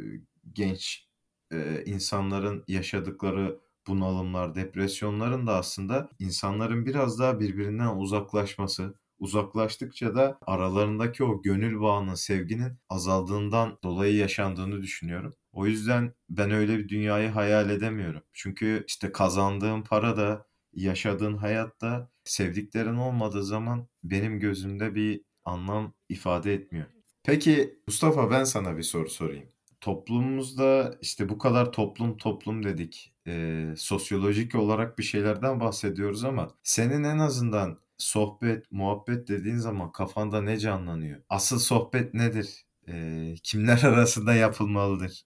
genç 0.53 1.09
e, 1.53 1.83
insanların 1.85 2.63
yaşadıkları 2.67 3.59
bunalımlar, 3.87 4.55
depresyonların 4.55 5.47
da 5.47 5.55
aslında 5.55 6.09
insanların 6.19 6.85
biraz 6.85 7.19
daha 7.19 7.39
birbirinden 7.39 7.95
uzaklaşması, 7.95 8.95
uzaklaştıkça 9.19 10.15
da 10.15 10.37
aralarındaki 10.47 11.23
o 11.23 11.41
gönül 11.41 11.81
bağının, 11.81 12.15
sevginin 12.15 12.73
azaldığından 12.89 13.77
dolayı 13.83 14.15
yaşandığını 14.15 14.81
düşünüyorum. 14.81 15.35
O 15.53 15.65
yüzden 15.67 16.13
ben 16.29 16.51
öyle 16.51 16.77
bir 16.77 16.89
dünyayı 16.89 17.29
hayal 17.29 17.69
edemiyorum. 17.69 18.21
Çünkü 18.33 18.83
işte 18.87 19.11
kazandığım 19.11 19.83
para 19.83 20.17
da, 20.17 20.45
yaşadığın 20.73 21.37
hayatta 21.37 22.09
sevdiklerin 22.23 22.95
olmadığı 22.95 23.43
zaman 23.43 23.87
benim 24.03 24.39
gözümde 24.39 24.95
bir 24.95 25.21
anlam 25.45 25.93
ifade 26.09 26.53
etmiyor. 26.53 26.85
Peki 27.23 27.79
Mustafa 27.87 28.31
ben 28.31 28.43
sana 28.43 28.77
bir 28.77 28.83
soru 28.83 29.09
sorayım. 29.09 29.49
Toplumumuzda 29.81 30.97
işte 31.01 31.29
bu 31.29 31.37
kadar 31.37 31.71
toplum 31.71 32.17
toplum 32.17 32.63
dedik. 32.63 33.14
Ee, 33.27 33.73
sosyolojik 33.77 34.55
olarak 34.55 34.97
bir 34.97 35.03
şeylerden 35.03 35.59
bahsediyoruz 35.59 36.23
ama 36.23 36.49
senin 36.63 37.03
en 37.03 37.19
azından 37.19 37.79
sohbet, 37.97 38.71
muhabbet 38.71 39.27
dediğin 39.27 39.57
zaman 39.57 39.91
kafanda 39.91 40.41
ne 40.41 40.59
canlanıyor? 40.59 41.21
Asıl 41.29 41.59
sohbet 41.59 42.13
nedir? 42.13 42.65
Ee, 42.87 43.35
kimler 43.43 43.83
arasında 43.83 44.33
yapılmalıdır? 44.35 45.23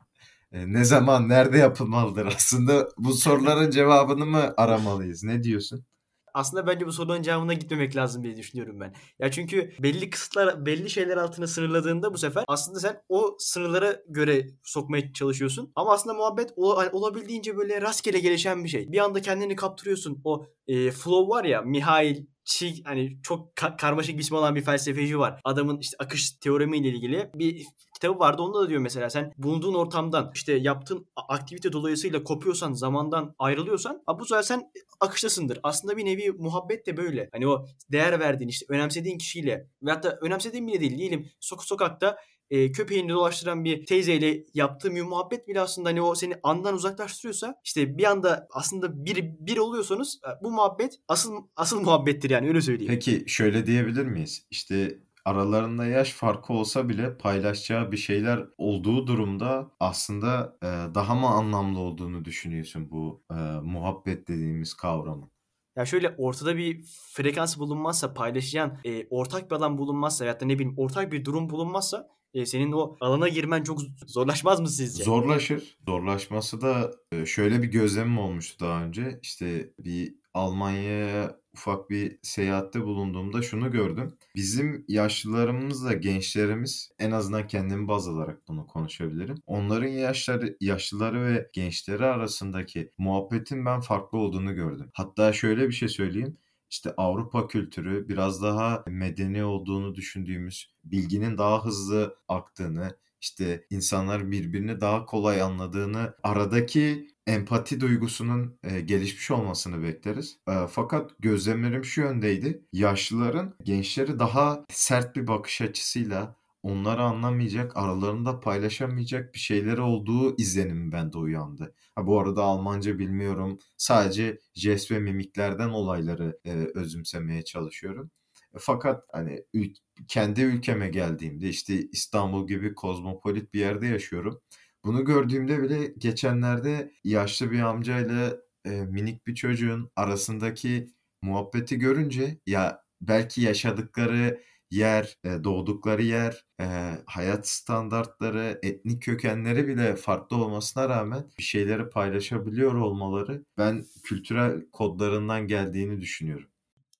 Ee, 0.51 0.73
ne 0.73 0.83
zaman, 0.85 1.29
nerede 1.29 1.57
yapılmalıdır? 1.57 2.25
Aslında 2.25 2.89
bu 2.97 3.13
soruların 3.13 3.71
cevabını 3.71 4.25
mı 4.25 4.53
aramalıyız? 4.57 5.23
Ne 5.23 5.43
diyorsun? 5.43 5.85
Aslında 6.33 6.67
bence 6.67 6.85
bu 6.85 6.91
sorunun 6.91 7.21
cevabına 7.21 7.53
gitmemek 7.53 7.95
lazım 7.95 8.23
diye 8.23 8.37
düşünüyorum 8.37 8.79
ben. 8.79 8.93
Ya 9.19 9.31
çünkü 9.31 9.71
belli 9.79 10.09
kısıtlar, 10.09 10.65
belli 10.65 10.89
şeyler 10.89 11.17
altına 11.17 11.47
sınırladığında 11.47 12.13
bu 12.13 12.17
sefer 12.17 12.43
aslında 12.47 12.79
sen 12.79 13.01
o 13.09 13.35
sınırlara 13.39 13.95
göre 14.07 14.47
sokmaya 14.63 15.13
çalışıyorsun. 15.13 15.71
Ama 15.75 15.93
aslında 15.93 16.13
muhabbet 16.13 16.53
olabildiğince 16.57 17.57
böyle 17.57 17.81
rastgele 17.81 18.19
gelişen 18.19 18.63
bir 18.63 18.69
şey. 18.69 18.91
Bir 18.91 18.97
anda 18.97 19.21
kendini 19.21 19.55
kaptırıyorsun. 19.55 20.21
O 20.23 20.45
e, 20.67 20.91
flow 20.91 21.35
var 21.35 21.43
ya 21.43 21.61
Mihail 21.61 22.25
Çi 22.49 22.83
hani 22.83 23.17
çok 23.23 23.53
ka- 23.55 23.77
karmaşık 23.77 24.19
ismi 24.19 24.37
olan 24.37 24.55
bir 24.55 24.61
felsefeci 24.61 25.19
var. 25.19 25.41
Adamın 25.43 25.77
işte 25.77 25.95
akış 25.99 26.31
teoremiyle 26.31 26.87
ilgili 26.87 27.29
bir 27.35 27.65
kitabı 27.93 28.19
vardı. 28.19 28.41
Onda 28.41 28.61
da 28.61 28.69
diyor 28.69 28.81
mesela 28.81 29.09
sen 29.09 29.33
bulunduğun 29.37 29.73
ortamdan 29.73 30.31
işte 30.35 30.53
yaptığın 30.53 31.07
aktivite 31.15 31.73
dolayısıyla 31.73 32.23
kopuyorsan, 32.23 32.73
zamandan 32.73 33.35
ayrılıyorsan 33.39 34.03
bu 34.19 34.25
sen 34.43 34.71
akıştasındır. 34.99 35.59
Aslında 35.63 35.97
bir 35.97 36.05
nevi 36.05 36.31
muhabbet 36.31 36.87
de 36.87 36.97
böyle. 36.97 37.29
Hani 37.31 37.47
o 37.47 37.65
değer 37.91 38.19
verdiğin 38.19 38.49
işte 38.49 38.65
önemsediğin 38.69 39.17
kişiyle 39.17 39.67
ve 39.83 39.91
hatta 39.91 40.17
önemsediğin 40.21 40.67
bile 40.67 40.79
değil 40.79 40.97
diyelim 40.97 41.29
sok 41.39 41.63
sokakta 41.63 42.17
e, 42.49 42.71
köpeğini 42.71 43.09
dolaştıran 43.09 43.63
bir 43.65 43.85
teyzeyle 43.85 44.43
yaptığım 44.53 44.95
bir 44.95 45.01
muhabbet 45.01 45.47
bile 45.47 45.61
aslında 45.61 45.89
hani 45.89 46.01
o 46.01 46.15
seni 46.15 46.35
andan 46.43 46.75
uzaklaştırıyorsa 46.75 47.55
işte 47.63 47.97
bir 47.97 48.03
anda 48.03 48.47
aslında 48.51 49.05
bir 49.05 49.23
bir 49.39 49.57
oluyorsanız 49.57 50.19
e, 50.27 50.43
bu 50.43 50.51
muhabbet 50.51 50.95
asıl 51.07 51.33
asıl 51.55 51.81
muhabbettir 51.81 52.29
yani 52.29 52.47
öyle 52.47 52.61
söyleyeyim. 52.61 52.93
Peki 52.93 53.23
şöyle 53.27 53.65
diyebilir 53.65 54.05
miyiz? 54.05 54.47
İşte 54.51 54.99
aralarında 55.25 55.85
yaş 55.85 56.13
farkı 56.13 56.53
olsa 56.53 56.89
bile 56.89 57.17
paylaşacağı 57.17 57.91
bir 57.91 57.97
şeyler 57.97 58.45
olduğu 58.57 59.07
durumda 59.07 59.71
aslında 59.79 60.57
e, 60.63 60.95
daha 60.95 61.15
mı 61.15 61.27
anlamlı 61.27 61.79
olduğunu 61.79 62.25
düşünüyorsun 62.25 62.91
bu 62.91 63.23
e, 63.31 63.35
muhabbet 63.63 64.27
dediğimiz 64.27 64.73
kavramın? 64.73 65.31
Ya 65.75 65.85
şöyle 65.85 66.15
ortada 66.17 66.57
bir 66.57 66.83
frekans 67.13 67.57
bulunmazsa, 67.57 68.13
paylaşacağın 68.13 68.73
e, 68.85 69.07
ortak 69.09 69.51
bir 69.51 69.55
alan 69.55 69.77
bulunmazsa 69.77 70.25
ya 70.25 70.39
da 70.39 70.45
ne 70.45 70.59
bileyim 70.59 70.73
ortak 70.77 71.11
bir 71.11 71.25
durum 71.25 71.49
bulunmazsa 71.49 72.09
e, 72.33 72.45
senin 72.45 72.71
o 72.71 72.97
alana 73.01 73.27
girmen 73.27 73.63
çok 73.63 73.79
zorlaşmaz 74.07 74.59
mı 74.59 74.69
sizce? 74.69 75.03
Zorlaşır. 75.03 75.77
Zorlaşması 75.85 76.61
da 76.61 76.91
e, 77.11 77.25
şöyle 77.25 77.61
bir 77.61 77.67
gözlemim 77.67 78.17
olmuştu 78.17 78.65
daha 78.65 78.83
önce. 78.83 79.19
İşte 79.21 79.73
bir 79.79 80.15
Almanya'ya 80.33 81.39
ufak 81.53 81.89
bir 81.89 82.19
seyahatte 82.21 82.83
bulunduğumda 82.83 83.41
şunu 83.41 83.71
gördüm. 83.71 84.17
Bizim 84.35 84.85
yaşlılarımızla 84.87 85.93
gençlerimiz 85.93 86.91
en 86.99 87.11
azından 87.11 87.47
kendimi 87.47 87.87
baz 87.87 88.07
alarak 88.07 88.47
bunu 88.47 88.67
konuşabilirim. 88.67 89.37
Onların 89.45 89.87
yaşları, 89.87 90.57
yaşlıları 90.61 91.25
ve 91.25 91.49
gençleri 91.53 92.05
arasındaki 92.05 92.91
muhabbetin 92.97 93.65
ben 93.65 93.81
farklı 93.81 94.17
olduğunu 94.17 94.55
gördüm. 94.55 94.89
Hatta 94.93 95.33
şöyle 95.33 95.67
bir 95.67 95.73
şey 95.73 95.87
söyleyeyim 95.87 96.37
işte 96.69 96.93
Avrupa 96.97 97.47
kültürü 97.47 98.09
biraz 98.09 98.43
daha 98.43 98.83
medeni 98.87 99.43
olduğunu 99.43 99.95
düşündüğümüz, 99.95 100.73
bilginin 100.83 101.37
daha 101.37 101.65
hızlı 101.65 102.15
aktığını, 102.27 102.97
işte 103.21 103.65
insanlar 103.69 104.31
birbirini 104.31 104.81
daha 104.81 105.05
kolay 105.05 105.41
anladığını, 105.41 106.13
aradaki 106.23 107.07
empati 107.27 107.81
duygusunun 107.81 108.59
e, 108.63 108.81
gelişmiş 108.81 109.31
olmasını 109.31 109.83
bekleriz. 109.83 110.39
E, 110.47 110.53
fakat 110.71 111.11
gözlemlerim 111.19 111.85
şu 111.85 112.01
yöndeydi. 112.01 112.65
Yaşlıların 112.73 113.55
gençleri 113.63 114.19
daha 114.19 114.65
sert 114.69 115.15
bir 115.15 115.27
bakış 115.27 115.61
açısıyla 115.61 116.38
onları 116.63 117.01
anlamayacak, 117.01 117.77
aralarında 117.77 118.39
paylaşamayacak 118.39 119.33
bir 119.33 119.39
şeyleri 119.39 119.81
olduğu 119.81 120.37
izlenimi 120.37 120.91
bende 120.91 121.17
uyandı. 121.17 121.75
Ha, 121.95 122.07
bu 122.07 122.19
arada 122.19 122.43
Almanca 122.43 122.99
bilmiyorum. 122.99 123.59
Sadece 123.77 124.39
jest 124.55 124.91
ve 124.91 124.99
mimiklerden 124.99 125.69
olayları 125.69 126.39
e, 126.45 126.51
özümsemeye 126.75 127.43
çalışıyorum. 127.45 128.11
E, 128.55 128.57
fakat 128.59 129.05
hani 129.11 129.43
ül- 129.53 129.75
kendi 130.07 130.41
ülkeme 130.41 130.89
geldiğimde 130.89 131.49
işte 131.49 131.81
İstanbul 131.91 132.47
gibi 132.47 132.75
kozmopolit 132.75 133.53
bir 133.53 133.59
yerde 133.59 133.87
yaşıyorum. 133.87 134.41
Bunu 134.85 135.05
gördüğümde 135.05 135.63
bile 135.63 135.93
geçenlerde 135.97 136.91
yaşlı 137.03 137.51
bir 137.51 137.59
amcayla 137.59 138.37
e, 138.65 138.69
minik 138.69 139.27
bir 139.27 139.35
çocuğun 139.35 139.91
arasındaki 139.95 140.93
muhabbeti 141.21 141.79
görünce 141.79 142.37
ya 142.45 142.83
belki 143.01 143.41
yaşadıkları 143.41 144.43
yer, 144.71 145.17
e, 145.23 145.43
doğdukları 145.43 146.03
yer, 146.03 146.45
e, 146.61 146.65
hayat 147.05 147.47
standartları, 147.47 148.59
etnik 148.63 149.03
kökenleri 149.03 149.67
bile 149.67 149.95
farklı 149.95 150.37
olmasına 150.37 150.89
rağmen 150.89 151.31
bir 151.37 151.43
şeyleri 151.43 151.89
paylaşabiliyor 151.89 152.73
olmaları 152.73 153.45
ben 153.57 153.85
kültürel 154.03 154.69
kodlarından 154.71 155.47
geldiğini 155.47 156.01
düşünüyorum. 156.01 156.47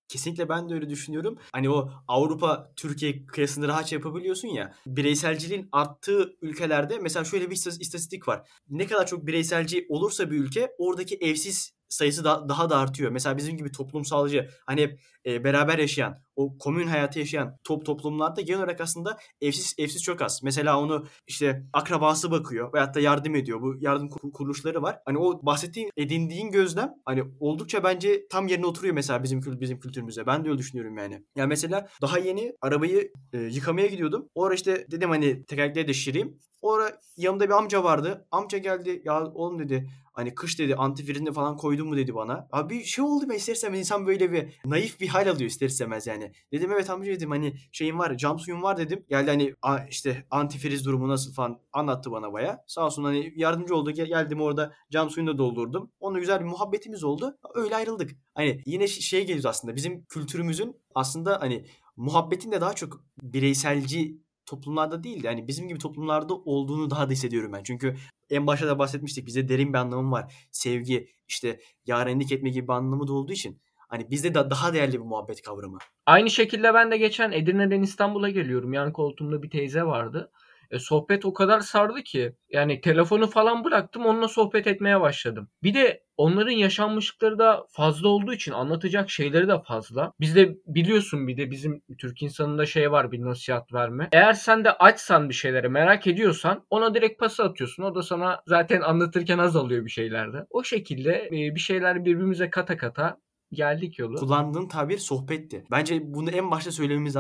Kesinlikle 0.08 0.50
ben 0.50 0.70
de 0.70 0.74
öyle 0.74 0.90
düşünüyorum. 0.90 1.38
Hani 1.52 1.70
o 1.70 1.92
Avrupa 2.08 2.72
Türkiye 2.76 3.26
kıyasında 3.26 3.68
rahatça 3.68 3.96
yapabiliyorsun 3.96 4.48
ya. 4.48 4.76
Bireyselciliğin 4.86 5.70
arttığı 5.72 6.36
ülkelerde 6.42 7.00
mesela 7.00 7.26
şöyle 7.26 7.50
bir 7.50 7.56
istatistik 7.56 8.28
var. 8.28 8.50
Ne 8.70 8.88
kadar 8.88 9.08
çok 9.08 9.28
bireyselci 9.28 9.86
olursa 9.90 10.32
bir 10.32 10.40
ülke 10.40 10.72
oradaki 10.78 11.16
evsiz 11.16 11.74
sayısı 11.90 12.24
da, 12.24 12.50
daha 12.50 12.70
da 12.70 12.78
artıyor. 12.78 13.12
Mesela 13.12 13.38
bizim 13.38 13.58
gibi 13.58 13.72
toplumsalcı 13.72 14.50
hani 14.66 14.82
hep 14.82 15.00
e, 15.26 15.44
beraber 15.44 15.80
yaşayan, 15.80 16.18
o 16.36 16.58
komün 16.58 16.88
hayatı 16.88 17.20
yaşayan 17.20 17.58
top 17.64 17.86
toplumlarda 17.86 18.42
genel 18.42 18.60
olarak 18.60 18.82
aslında 18.82 19.18
evsiz 19.42 19.76
evsiz 19.78 20.04
çok 20.04 20.22
az. 20.22 20.44
Mesela 20.44 20.80
onu 20.80 21.06
işte 21.28 21.64
akrabası 21.74 22.32
bakıyor 22.32 22.74
veyahut 22.74 22.96
da 22.96 23.00
yardım 23.00 23.36
ediyor. 23.36 23.62
Bu 23.62 23.76
yardım 23.80 24.10
kuruluşları 24.10 24.82
var. 24.82 25.00
Hani 25.06 25.18
o 25.18 25.46
bahsettiğin 25.46 25.90
edindiğin 25.98 26.52
gözlem 26.52 26.94
hani 27.06 27.24
oldukça 27.40 27.84
bence 27.84 28.28
tam 28.30 28.48
yerine 28.48 28.66
oturuyor 28.66 28.94
mesela 28.94 29.24
bizim 29.24 29.42
bizim 29.62 29.80
kültürümüze. 29.80 30.26
Ben 30.28 30.46
de 30.46 30.50
öyle 30.50 30.58
düşünüyorum 30.58 30.98
yani. 30.98 31.14
Ya 31.14 31.22
yani 31.36 31.50
mesela 31.50 31.88
daha 32.02 32.20
yeni 32.20 32.54
arabayı 32.62 33.12
e, 33.34 33.38
yıkamaya 33.38 33.88
gidiyordum. 33.88 34.30
O 34.36 34.46
ara 34.46 34.54
işte 34.54 34.86
dedim 34.92 35.10
hani 35.10 35.46
tekerlekleri 35.46 35.88
de 35.88 35.94
şişireyim. 35.94 36.40
O 36.62 36.74
ara 36.74 37.00
yanımda 37.18 37.46
bir 37.46 37.54
amca 37.54 37.84
vardı. 37.84 38.28
Amca 38.32 38.58
geldi 38.58 39.02
ya 39.06 39.26
oğlum 39.26 39.60
dedi 39.60 39.90
Hani 40.14 40.36
kış 40.36 40.60
dedi 40.60 40.76
antifrizini 40.76 41.34
falan 41.34 41.58
koydun 41.58 41.88
mu 41.88 41.98
dedi 41.98 42.16
bana. 42.16 42.48
Abi 42.52 42.84
şey 42.84 43.06
oldu 43.06 43.26
mu 43.28 43.34
ister 43.34 43.54
istemez 43.54 43.80
insan 43.80 44.08
böyle 44.08 44.32
bir 44.32 44.60
naif 44.66 45.00
bir 45.00 45.08
hal 45.08 45.22
alıyor 45.30 45.50
ister 45.50 45.68
istemez 45.68 46.08
yani. 46.08 46.32
Dedim 46.52 46.72
evet 46.72 46.90
amca 46.90 47.12
dedim 47.12 47.30
hani 47.30 47.54
şeyim 47.72 48.00
var 48.00 48.18
cam 48.18 48.40
suyum 48.40 48.64
var 48.64 48.78
dedim. 48.78 49.06
Geldi 49.10 49.30
hani 49.30 49.54
"A- 49.62 49.80
işte 49.90 50.26
antifriz 50.32 50.86
durumu 50.86 51.08
nasıl 51.10 51.34
falan 51.34 51.60
anlattı 51.74 52.12
bana 52.12 52.34
baya. 52.34 52.64
Sağ 52.68 52.86
olsun 52.86 53.04
hani 53.04 53.34
yardımcı 53.36 53.76
oldu. 53.76 53.92
Gel- 53.92 54.08
Geldim 54.08 54.42
orada 54.42 54.74
cam 54.92 55.10
suyunu 55.10 55.34
da 55.34 55.38
doldurdum. 55.38 55.92
Onunla 56.00 56.20
güzel 56.20 56.40
bir 56.40 56.46
muhabbetimiz 56.46 57.04
oldu. 57.04 57.38
Öyle 57.56 57.76
ayrıldık. 57.76 58.12
Hani 58.36 58.62
yine 58.66 58.88
ş- 58.88 59.02
şeye 59.02 59.22
geliyoruz 59.22 59.46
aslında. 59.46 59.76
Bizim 59.76 60.06
kültürümüzün 60.06 60.76
aslında 60.96 61.42
hani 61.42 61.66
muhabbetin 61.98 62.52
de 62.52 62.62
daha 62.62 62.74
çok 62.74 63.04
bireyselci 63.22 64.18
toplumlarda 64.50 65.04
değil 65.04 65.24
de 65.24 65.28
hani 65.28 65.48
bizim 65.48 65.68
gibi 65.68 65.80
toplumlarda 65.80 66.34
olduğunu 66.34 66.90
daha 66.90 67.08
da 67.08 67.12
hissediyorum 67.12 67.54
ben. 67.54 67.64
Çünkü 67.64 67.96
en 68.30 68.48
başta 68.48 68.68
da 68.68 68.80
bahsetmiştik 68.80 69.28
bize 69.28 69.50
derin 69.50 69.74
bir 69.74 69.78
anlamı 69.78 70.12
var. 70.12 70.34
Sevgi, 70.52 71.08
işte 71.28 71.60
yarenlik 71.86 72.32
etme 72.32 72.50
gibi 72.50 72.68
bir 72.68 72.74
anlamı 72.74 73.08
da 73.08 73.14
olduğu 73.14 73.34
için 73.34 73.62
hani 73.78 74.12
bizde 74.12 74.34
da 74.34 74.50
daha 74.50 74.74
değerli 74.74 74.94
bir 74.94 75.06
muhabbet 75.06 75.42
kavramı. 75.42 75.78
Aynı 76.06 76.30
şekilde 76.30 76.74
ben 76.74 76.92
de 76.92 76.98
geçen 76.98 77.32
Edirne'den 77.32 77.82
İstanbul'a 77.82 78.30
geliyorum. 78.30 78.74
Yan 78.74 78.94
koltuğumda 78.94 79.44
bir 79.44 79.50
teyze 79.50 79.84
vardı. 79.84 80.32
E, 80.72 80.80
sohbet 80.80 81.26
o 81.26 81.34
kadar 81.34 81.60
sardı 81.60 82.04
ki 82.04 82.36
yani 82.50 82.82
telefonu 82.82 83.28
falan 83.28 83.64
bıraktım 83.64 84.06
onunla 84.06 84.28
sohbet 84.28 84.68
etmeye 84.68 85.02
başladım. 85.02 85.50
Bir 85.64 85.74
de 85.74 86.04
onların 86.18 86.52
yaşanmışlıkları 86.52 87.40
da 87.40 87.66
fazla 87.70 88.08
olduğu 88.08 88.34
için 88.34 88.52
anlatacak 88.52 89.10
şeyleri 89.10 89.48
de 89.48 89.62
fazla. 89.68 90.14
Bizde 90.20 90.56
biliyorsun 90.68 91.28
bir 91.28 91.38
de 91.38 91.52
bizim 91.52 91.82
Türk 91.98 92.22
insanında 92.22 92.66
şey 92.66 92.92
var 92.92 93.12
bir 93.12 93.22
nasihat 93.22 93.74
verme. 93.74 94.10
Eğer 94.12 94.34
sen 94.34 94.66
de 94.66 94.72
açsan 94.72 95.30
bir 95.30 95.34
şeyleri 95.34 95.70
merak 95.70 96.08
ediyorsan 96.08 96.66
ona 96.70 96.94
direkt 96.94 97.20
pası 97.20 97.44
atıyorsun. 97.44 97.84
O 97.84 97.96
da 97.96 98.04
sana 98.04 98.42
zaten 98.48 98.82
anlatırken 98.82 99.38
az 99.38 99.56
alıyor 99.56 99.86
bir 99.86 99.90
şeylerde. 99.92 100.46
O 100.50 100.64
şekilde 100.64 101.28
e, 101.28 101.56
bir 101.56 101.60
şeyler 101.60 102.06
birbirimize 102.06 102.50
kata 102.50 102.78
kata 102.78 103.18
geldik 103.52 104.00
yolu. 104.00 104.16
Kullandığın 104.16 104.68
tabir 104.68 104.98
sohbetti. 104.98 105.66
Bence 105.72 106.14
bunu 106.14 106.32
en 106.32 106.52
başta 106.52 106.72
söylememiz 106.72 107.16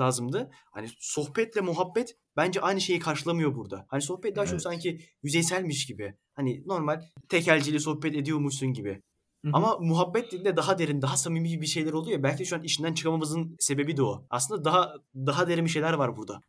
lazımdı. 0.00 0.50
Hani 0.70 0.88
sohbetle 0.98 1.60
muhabbet 1.60 2.16
bence 2.36 2.60
aynı 2.60 2.80
şeyi 2.80 2.98
karşılamıyor 2.98 3.54
burada. 3.54 3.86
Hani 3.88 4.02
sohbet 4.02 4.36
daha 4.36 4.44
çok 4.44 4.52
Evet. 4.52 4.62
sanki 4.62 5.00
yüzeyselmiş 5.22 5.86
gibi. 5.86 6.14
Hani 6.34 6.62
normal 6.66 7.00
tekelciyle 7.28 7.78
sohbet 7.78 8.14
ediyormuşsun 8.14 8.72
gibi. 8.72 9.02
Hı 9.44 9.48
hı. 9.48 9.52
Ama 9.52 9.78
muhabbet 9.78 10.26
dediğinde 10.26 10.56
daha 10.56 10.78
derin, 10.78 11.02
daha 11.02 11.16
samimi 11.16 11.60
bir 11.60 11.66
şeyler 11.66 11.92
oluyor. 11.92 12.22
Belki 12.22 12.46
şu 12.46 12.56
an 12.56 12.62
işinden 12.62 12.94
çıkamamızın 12.94 13.56
sebebi 13.58 13.96
de 13.96 14.02
o. 14.02 14.26
Aslında 14.30 14.64
daha 14.64 14.94
daha 15.14 15.48
derin 15.48 15.64
bir 15.64 15.70
şeyler 15.70 15.92
var 15.92 16.16
burada. 16.16 16.40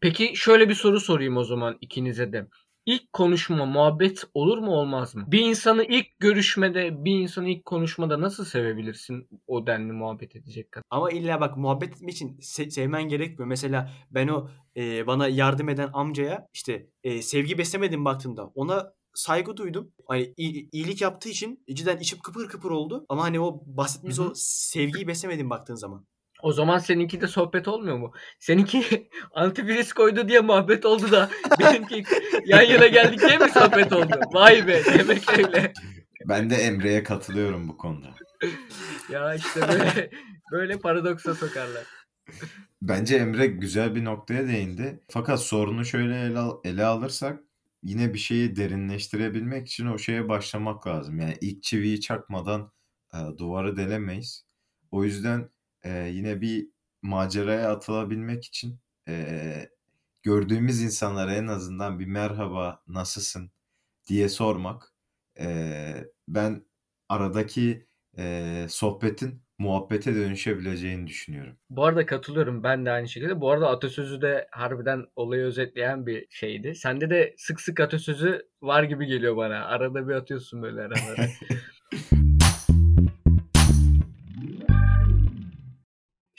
Peki 0.00 0.32
şöyle 0.34 0.68
bir 0.68 0.74
soru 0.74 1.00
sorayım 1.00 1.36
o 1.36 1.44
zaman 1.44 1.78
ikinize 1.80 2.32
de. 2.32 2.46
İlk 2.88 3.12
konuşma 3.12 3.66
muhabbet 3.66 4.24
olur 4.34 4.58
mu 4.58 4.70
olmaz 4.70 5.14
mı? 5.14 5.24
Bir 5.26 5.40
insanı 5.40 5.84
ilk 5.84 6.18
görüşmede, 6.18 7.04
bir 7.04 7.20
insanı 7.20 7.48
ilk 7.48 7.64
konuşmada 7.64 8.20
nasıl 8.20 8.44
sevebilirsin 8.44 9.28
o 9.46 9.66
denli 9.66 9.92
muhabbet 9.92 10.36
edecek 10.36 10.72
kadar? 10.72 10.84
Ama 10.90 11.10
illa 11.10 11.40
bak 11.40 11.56
muhabbet 11.56 11.92
etmek 11.94 12.10
için 12.10 12.36
se- 12.38 12.70
sevmen 12.70 13.08
gerekmiyor. 13.08 13.46
Mesela 13.46 13.90
ben 14.10 14.28
o 14.28 14.48
e, 14.76 15.06
bana 15.06 15.28
yardım 15.28 15.68
eden 15.68 15.90
amcaya 15.92 16.46
işte 16.54 16.86
e, 17.04 17.22
sevgi 17.22 17.58
beslemedim 17.58 18.04
baktığımda 18.04 18.46
ona 18.54 18.92
saygı 19.14 19.56
duydum. 19.56 19.92
Hani 20.06 20.34
iyilik 20.36 21.00
yaptığı 21.00 21.28
için 21.28 21.64
cidden 21.72 21.98
içim 21.98 22.18
kıpır 22.18 22.48
kıpır 22.48 22.70
oldu. 22.70 23.06
Ama 23.08 23.22
hani 23.22 23.40
o 23.40 23.62
bahsettiğimiz 23.66 24.18
Hı 24.18 24.22
hı. 24.22 24.28
o 24.28 24.32
sevgiyi 24.34 25.08
beslemedim 25.08 25.50
baktığın 25.50 25.74
zaman. 25.74 26.06
O 26.42 26.52
zaman 26.52 26.78
seninki 26.78 27.20
de 27.20 27.26
sohbet 27.26 27.68
olmuyor 27.68 27.98
mu? 27.98 28.12
Seninki 28.38 29.08
antivirüs 29.34 29.92
koydu 29.92 30.28
diye 30.28 30.40
muhabbet 30.40 30.86
oldu 30.86 31.10
da 31.12 31.30
benimki 31.58 32.04
yan 32.46 32.62
yana 32.62 32.86
geldik 32.86 33.20
diye 33.20 33.38
mi 33.38 33.50
sohbet 33.50 33.92
oldu? 33.92 34.20
Vay 34.32 34.66
be 34.66 34.82
demek 34.84 35.38
öyle. 35.38 35.72
Ben 36.28 36.50
de 36.50 36.54
Emre'ye 36.56 37.02
katılıyorum 37.02 37.68
bu 37.68 37.76
konuda. 37.76 38.14
Ya 39.10 39.34
işte 39.34 39.60
böyle 39.68 40.10
böyle 40.52 40.78
paradoksa 40.78 41.34
sokarlar. 41.34 41.84
Bence 42.82 43.16
Emre 43.16 43.46
güzel 43.46 43.94
bir 43.94 44.04
noktaya 44.04 44.48
değindi. 44.48 45.00
Fakat 45.08 45.40
sorunu 45.40 45.84
şöyle 45.84 46.20
ele, 46.20 46.38
al- 46.38 46.60
ele 46.64 46.84
alırsak 46.84 47.40
yine 47.82 48.14
bir 48.14 48.18
şeyi 48.18 48.56
derinleştirebilmek 48.56 49.68
için 49.68 49.86
o 49.86 49.98
şeye 49.98 50.28
başlamak 50.28 50.86
lazım. 50.86 51.20
Yani 51.20 51.36
ilk 51.40 51.62
çiviyi 51.62 52.00
çakmadan 52.00 52.72
e, 53.14 53.18
duvarı 53.38 53.76
delemeyiz. 53.76 54.44
O 54.90 55.04
yüzden 55.04 55.48
e, 55.82 55.90
yine 56.08 56.40
bir 56.40 56.68
maceraya 57.02 57.72
atılabilmek 57.72 58.44
için 58.44 58.80
e, 59.08 59.68
gördüğümüz 60.22 60.82
insanlara 60.82 61.34
en 61.34 61.46
azından 61.46 61.98
bir 61.98 62.06
merhaba, 62.06 62.82
nasılsın 62.86 63.50
diye 64.08 64.28
sormak. 64.28 64.92
E, 65.40 65.94
ben 66.28 66.64
aradaki 67.08 67.86
e, 68.18 68.66
sohbetin 68.68 69.42
muhabbete 69.58 70.14
dönüşebileceğini 70.14 71.06
düşünüyorum. 71.06 71.56
Bu 71.70 71.84
arada 71.84 72.06
katılıyorum 72.06 72.62
ben 72.62 72.86
de 72.86 72.90
aynı 72.90 73.08
şekilde. 73.08 73.40
Bu 73.40 73.50
arada 73.50 73.68
atasözü 73.68 74.22
de 74.22 74.48
harbiden 74.50 75.06
olayı 75.16 75.44
özetleyen 75.44 76.06
bir 76.06 76.26
şeydi. 76.30 76.74
Sende 76.74 77.10
de 77.10 77.34
sık 77.36 77.60
sık 77.60 77.80
atasözü 77.80 78.48
var 78.62 78.82
gibi 78.82 79.06
geliyor 79.06 79.36
bana. 79.36 79.64
Arada 79.64 80.08
bir 80.08 80.14
atıyorsun 80.14 80.62
böyle 80.62 80.80
aralara. 80.80 81.28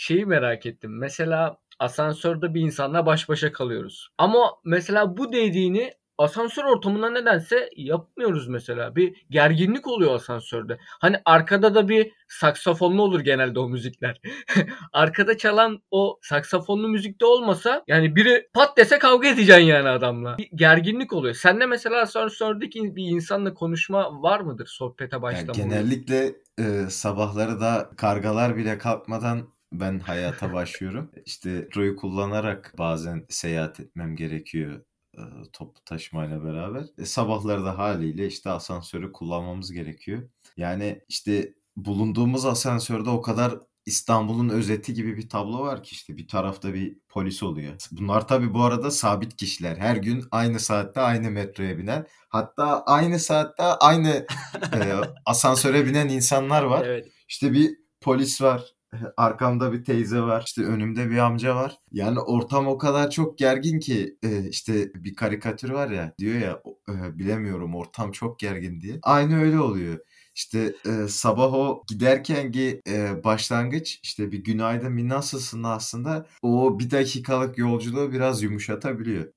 Şeyi 0.10 0.26
merak 0.26 0.66
ettim. 0.66 0.98
Mesela 0.98 1.58
asansörde 1.80 2.54
bir 2.54 2.62
insanla 2.62 3.06
baş 3.06 3.30
başa 3.30 3.52
kalıyoruz. 3.52 4.10
Ama 4.18 4.52
mesela 4.66 5.18
bu 5.18 5.34
dediğini 5.34 5.94
asansör 6.18 6.64
ortamında 6.64 7.10
nedense 7.10 7.70
yapmıyoruz 7.76 8.48
mesela. 8.48 8.96
Bir 8.96 9.26
gerginlik 9.30 9.88
oluyor 9.88 10.16
asansörde. 10.16 10.78
Hani 11.00 11.22
arkada 11.26 11.76
da 11.76 11.90
bir 11.90 12.12
saksafonlu 12.28 13.02
olur 13.02 13.20
genelde 13.20 13.60
o 13.60 13.70
müzikler. 13.70 14.22
Arkada 14.94 15.38
çalan 15.38 15.82
o 15.92 16.20
saksafonlu 16.22 16.88
müzikte 16.88 17.26
olmasa 17.26 17.84
yani 17.88 18.16
biri 18.16 18.50
pat 18.54 18.78
dese 18.78 19.00
kavga 19.00 19.28
edeceksin 19.28 19.64
yani 19.64 19.90
adamla. 19.90 20.38
Bir 20.38 20.50
gerginlik 20.56 21.14
oluyor. 21.14 21.36
Sende 21.36 21.66
mesela 21.66 22.02
asansördeki 22.02 22.96
bir 22.96 23.04
insanla 23.04 23.54
konuşma 23.54 24.22
var 24.22 24.40
mıdır 24.40 24.68
sohbete 24.68 25.16
Yani 25.16 25.22
başlamadan? 25.22 25.54
genellikle 25.56 26.36
e, 26.60 26.90
sabahları 26.90 27.62
da 27.62 27.90
kargalar 27.98 28.56
bile 28.58 28.78
kalkmadan 28.78 29.59
ben 29.72 30.00
hayata 30.00 30.54
başlıyorum. 30.54 31.12
İşte 31.26 31.50
metroyu 31.50 31.96
kullanarak 31.96 32.74
bazen 32.78 33.26
seyahat 33.30 33.80
etmem 33.80 34.16
gerekiyor 34.16 34.82
e, 35.18 35.22
toplu 35.54 35.84
taşımayla 35.86 36.44
beraber. 36.44 36.84
E, 36.98 37.06
sabahları 37.06 37.66
da 37.66 37.78
haliyle 37.78 38.28
işte 38.28 38.50
asansörü 38.50 39.12
kullanmamız 39.12 39.72
gerekiyor. 39.72 40.30
Yani 40.58 41.02
işte 41.10 41.54
bulunduğumuz 41.78 42.46
asansörde 42.46 43.10
o 43.10 43.22
kadar 43.22 43.60
İstanbul'un 43.86 44.50
özeti 44.50 44.94
gibi 44.94 45.18
bir 45.18 45.30
tablo 45.30 45.60
var 45.60 45.84
ki 45.84 45.92
işte 45.92 46.18
bir 46.18 46.28
tarafta 46.28 46.74
bir 46.74 46.98
polis 47.10 47.44
oluyor. 47.44 47.74
Bunlar 47.92 48.28
tabii 48.28 48.54
bu 48.54 48.64
arada 48.64 48.92
sabit 48.92 49.36
kişiler. 49.36 49.78
Her 49.78 49.96
gün 49.96 50.26
aynı 50.32 50.60
saatte 50.60 51.02
aynı 51.02 51.32
metroya 51.32 51.78
binen 51.78 52.08
hatta 52.30 52.84
aynı 52.84 53.20
saatte 53.20 53.64
aynı 53.64 54.26
e, 54.74 54.94
asansöre 55.26 55.86
binen 55.86 56.08
insanlar 56.10 56.64
var. 56.64 56.86
Evet. 56.86 57.08
İşte 57.28 57.54
bir 57.54 57.78
polis 58.02 58.42
var. 58.42 58.79
Arkamda 59.18 59.74
bir 59.74 59.84
teyze 59.84 60.22
var. 60.22 60.44
işte 60.48 60.64
önümde 60.64 61.10
bir 61.10 61.18
amca 61.18 61.56
var. 61.56 61.78
Yani 61.92 62.20
ortam 62.20 62.68
o 62.68 62.78
kadar 62.78 63.10
çok 63.12 63.38
gergin 63.38 63.80
ki 63.80 64.18
e, 64.24 64.50
işte 64.50 64.94
bir 64.94 65.16
karikatür 65.16 65.70
var 65.70 65.90
ya 65.90 66.14
diyor 66.18 66.40
ya 66.40 66.62
e, 66.90 67.18
bilemiyorum 67.20 67.76
ortam 67.76 68.12
çok 68.12 68.40
gergin 68.40 68.82
diye. 68.82 69.00
Aynı 69.04 69.42
öyle 69.42 69.60
oluyor. 69.60 70.00
İşte 70.36 70.76
e, 70.86 71.08
sabah 71.08 71.54
o 71.54 71.84
giderkenki 71.88 72.82
e, 72.88 73.24
başlangıç 73.24 74.00
işte 74.04 74.32
bir 74.32 74.44
günaydın 74.44 74.98
bir 74.98 75.10
nasılsın 75.10 75.64
aslında 75.64 76.26
o 76.42 76.80
bir 76.80 76.92
dakikalık 76.92 77.58
yolculuğu 77.58 78.12
biraz 78.12 78.44
yumuşatabiliyor. 78.44 79.34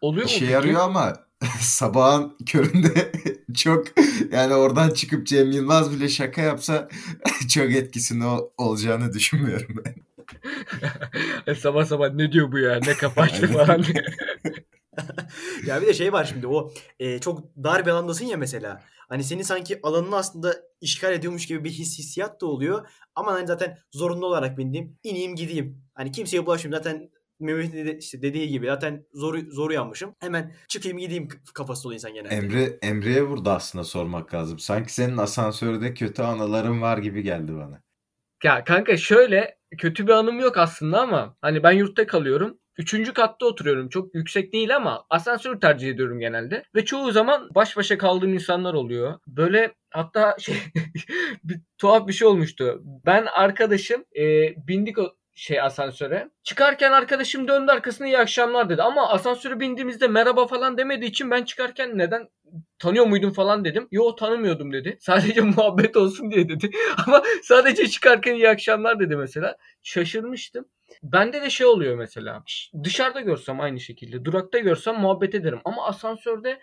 Oluyor 0.00 0.30
mu 0.30 0.30
İşe 0.30 0.40
peki? 0.40 0.52
yarıyor 0.52 0.80
ama 0.80 1.25
sabahın 1.60 2.36
köründe 2.46 3.12
çok 3.54 3.86
yani 4.32 4.54
oradan 4.54 4.90
çıkıp 4.90 5.26
Cem 5.26 5.50
Yılmaz 5.52 5.92
bile 5.92 6.08
şaka 6.08 6.42
yapsa 6.42 6.88
çok 7.54 7.64
etkisinin 7.72 8.20
ol- 8.20 8.48
olacağını 8.58 9.12
düşünmüyorum 9.12 9.84
ben. 9.84 9.94
sabah 11.54 11.84
sabah 11.84 12.12
ne 12.14 12.32
diyor 12.32 12.52
bu 12.52 12.58
ya? 12.58 12.80
Ne 12.86 12.94
kafa 12.94 13.22
açtı 13.22 13.46
Aynen. 13.46 13.66
falan. 13.66 13.84
Ya 15.66 15.82
bir 15.82 15.86
de 15.86 15.94
şey 15.94 16.12
var 16.12 16.24
şimdi 16.24 16.46
o 16.46 16.72
e, 16.98 17.18
çok 17.18 17.56
dar 17.56 17.86
bir 17.86 17.90
alandasın 17.90 18.24
ya 18.26 18.36
mesela. 18.36 18.82
Hani 19.08 19.24
senin 19.24 19.42
sanki 19.42 19.80
alanını 19.82 20.16
aslında 20.16 20.54
işgal 20.80 21.12
ediyormuş 21.12 21.46
gibi 21.46 21.64
bir 21.64 21.70
his 21.70 21.98
hissiyat 21.98 22.40
da 22.40 22.46
oluyor. 22.46 22.88
Ama 23.14 23.32
hani 23.32 23.46
zaten 23.46 23.78
zorunlu 23.92 24.26
olarak 24.26 24.58
bindim. 24.58 24.98
ineyim 25.02 25.36
gideyim. 25.36 25.82
Hani 25.94 26.12
kimseye 26.12 26.46
bulaşmayayım. 26.46 26.84
Zaten 26.84 27.10
Mehmet'in 27.40 27.86
de 27.86 27.98
işte 27.98 28.22
dediği 28.22 28.48
gibi 28.48 28.66
zaten 28.66 29.06
zor, 29.12 29.38
zor 29.50 29.70
uyanmışım. 29.70 30.14
Hemen 30.20 30.54
çıkayım 30.68 30.98
gideyim 30.98 31.28
kafası 31.54 31.88
oluyor 31.88 32.00
insan 32.00 32.14
genelde. 32.14 32.34
Emre 32.34 32.78
Emre'ye 32.82 33.28
burada 33.28 33.54
aslında 33.54 33.84
sormak 33.84 34.34
lazım. 34.34 34.58
Sanki 34.58 34.94
senin 34.94 35.16
asansörde 35.16 35.94
kötü 35.94 36.22
anıların 36.22 36.82
var 36.82 36.98
gibi 36.98 37.22
geldi 37.22 37.54
bana. 37.54 37.82
Ya 38.44 38.64
kanka 38.64 38.96
şöyle 38.96 39.58
kötü 39.78 40.06
bir 40.06 40.12
anım 40.12 40.40
yok 40.40 40.58
aslında 40.58 41.00
ama 41.00 41.36
hani 41.40 41.62
ben 41.62 41.72
yurtta 41.72 42.06
kalıyorum. 42.06 42.58
Üçüncü 42.78 43.12
katta 43.12 43.46
oturuyorum. 43.46 43.88
Çok 43.88 44.14
yüksek 44.14 44.52
değil 44.52 44.76
ama 44.76 45.04
asansörü 45.10 45.60
tercih 45.60 45.90
ediyorum 45.90 46.20
genelde. 46.20 46.64
Ve 46.74 46.84
çoğu 46.84 47.12
zaman 47.12 47.48
baş 47.54 47.76
başa 47.76 47.98
kaldığım 47.98 48.34
insanlar 48.34 48.74
oluyor. 48.74 49.18
Böyle 49.26 49.74
hatta 49.90 50.36
şey 50.38 50.56
bir 51.44 51.60
tuhaf 51.78 52.08
bir 52.08 52.12
şey 52.12 52.28
olmuştu. 52.28 52.82
Ben 53.06 53.26
arkadaşım 53.26 54.04
e, 54.16 54.22
bindik 54.68 54.98
o 54.98 55.16
şey 55.36 55.60
asansöre. 55.60 56.30
Çıkarken 56.42 56.92
arkadaşım 56.92 57.48
döndü 57.48 57.70
arkasına 57.70 58.06
iyi 58.06 58.18
akşamlar 58.18 58.68
dedi. 58.68 58.82
Ama 58.82 59.08
asansöre 59.08 59.60
bindiğimizde 59.60 60.08
merhaba 60.08 60.46
falan 60.46 60.78
demediği 60.78 61.10
için 61.10 61.30
ben 61.30 61.44
çıkarken 61.44 61.98
neden 61.98 62.28
tanıyor 62.78 63.06
muydun 63.06 63.30
falan 63.30 63.64
dedim. 63.64 63.88
Yo 63.90 64.14
tanımıyordum 64.14 64.72
dedi. 64.72 64.96
Sadece 65.00 65.40
muhabbet 65.40 65.96
olsun 65.96 66.30
diye 66.30 66.48
dedi. 66.48 66.70
Ama 67.06 67.22
sadece 67.42 67.88
çıkarken 67.88 68.34
iyi 68.34 68.48
akşamlar 68.48 69.00
dedi 69.00 69.16
mesela. 69.16 69.56
Şaşırmıştım. 69.82 70.68
Bende 71.02 71.42
de 71.42 71.50
şey 71.50 71.66
oluyor 71.66 71.96
mesela. 71.96 72.42
Dışarıda 72.84 73.20
görsem 73.20 73.60
aynı 73.60 73.80
şekilde. 73.80 74.24
Durakta 74.24 74.58
görsem 74.58 75.00
muhabbet 75.00 75.34
ederim. 75.34 75.60
Ama 75.64 75.86
asansörde 75.86 76.60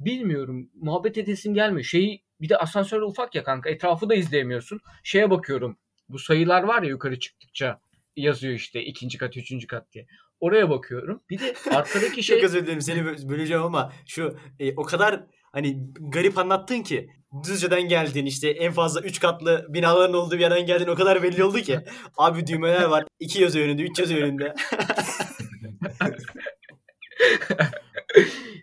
bilmiyorum. 0.00 0.70
Muhabbet 0.74 1.18
edesim 1.18 1.54
gelmiyor. 1.54 1.84
Şeyi 1.84 2.22
bir 2.40 2.48
de 2.48 2.56
asansörde 2.56 3.04
ufak 3.04 3.34
ya 3.34 3.42
kanka. 3.42 3.70
Etrafı 3.70 4.08
da 4.08 4.14
izleyemiyorsun. 4.14 4.80
Şeye 5.04 5.30
bakıyorum. 5.30 5.78
Bu 6.08 6.18
sayılar 6.18 6.62
var 6.62 6.82
ya 6.82 6.88
yukarı 6.88 7.18
çıktıkça 7.18 7.80
yazıyor 8.16 8.54
işte 8.54 8.84
ikinci 8.84 9.18
kat, 9.18 9.36
üçüncü 9.36 9.66
kat 9.66 9.92
diye. 9.92 10.06
Oraya 10.40 10.70
bakıyorum. 10.70 11.22
Bir 11.30 11.38
de 11.38 11.54
arkadaki 11.70 12.22
şey... 12.22 12.36
Çok 12.36 12.44
özür 12.44 12.66
dilerim 12.66 12.80
seni 12.80 13.04
böleceğim 13.04 13.62
ama 13.62 13.92
şu 14.06 14.38
e, 14.58 14.74
o 14.74 14.82
kadar 14.82 15.26
hani 15.52 15.78
garip 16.00 16.38
anlattın 16.38 16.82
ki 16.82 17.10
Düzce'den 17.44 17.82
geldin 17.82 18.26
işte 18.26 18.50
en 18.50 18.72
fazla 18.72 19.00
3 19.00 19.20
katlı 19.20 19.66
binaların 19.68 20.14
olduğu 20.14 20.34
bir 20.34 20.40
yerden 20.40 20.66
geldin 20.66 20.86
o 20.86 20.94
kadar 20.94 21.22
belli 21.22 21.44
oldu 21.44 21.58
ki. 21.58 21.80
Abi 22.16 22.46
düğmeler 22.46 22.82
var. 22.82 23.04
2 23.20 23.42
yazı 23.42 23.58
önünde, 23.58 23.82
3 23.82 23.98
yazı 23.98 24.14
önünde. 24.14 24.54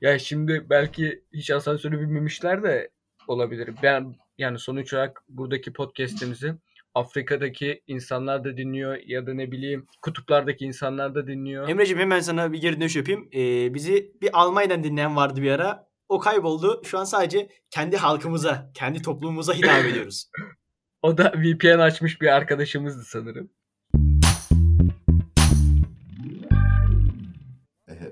ya 0.02 0.20
şimdi 0.20 0.66
belki 0.70 1.24
hiç 1.34 1.52
asansörü 1.52 2.00
bilmemişler 2.00 2.64
de 2.64 2.90
olabilir. 3.28 3.70
Ben 3.84 4.16
yani 4.38 4.60
sonuç 4.60 4.94
olarak 4.94 5.24
buradaki 5.30 5.74
podcast'imizi 5.74 6.54
Afrika'daki 6.96 7.82
insanlar 7.88 8.44
da 8.44 8.58
dinliyor 8.58 8.98
ya 9.06 9.28
da 9.28 9.34
ne 9.34 9.52
bileyim 9.52 9.86
kutuplardaki 10.02 10.66
insanlar 10.66 11.16
da 11.16 11.28
dinliyor. 11.28 11.70
Emreciğim 11.70 12.00
hemen 12.00 12.20
sana 12.20 12.52
bir 12.52 12.62
geri 12.62 12.82
dönüş 12.82 12.96
yapayım. 12.96 13.30
Ee, 13.34 13.74
bizi 13.74 14.12
bir 14.22 14.30
Almanya'dan 14.34 14.84
dinleyen 14.84 15.16
vardı 15.16 15.42
bir 15.42 15.52
ara. 15.52 15.88
O 16.10 16.20
kayboldu. 16.20 16.82
Şu 16.86 17.00
an 17.00 17.04
sadece 17.04 17.50
kendi 17.70 17.98
halkımıza, 17.98 18.72
kendi 18.74 19.02
toplumumuza 19.02 19.54
hitap 19.54 19.86
ediyoruz. 19.86 20.30
o 21.02 21.18
da 21.18 21.34
VPN 21.36 21.80
açmış 21.80 22.22
bir 22.22 22.28
arkadaşımızdı 22.28 23.04
sanırım. 23.04 23.50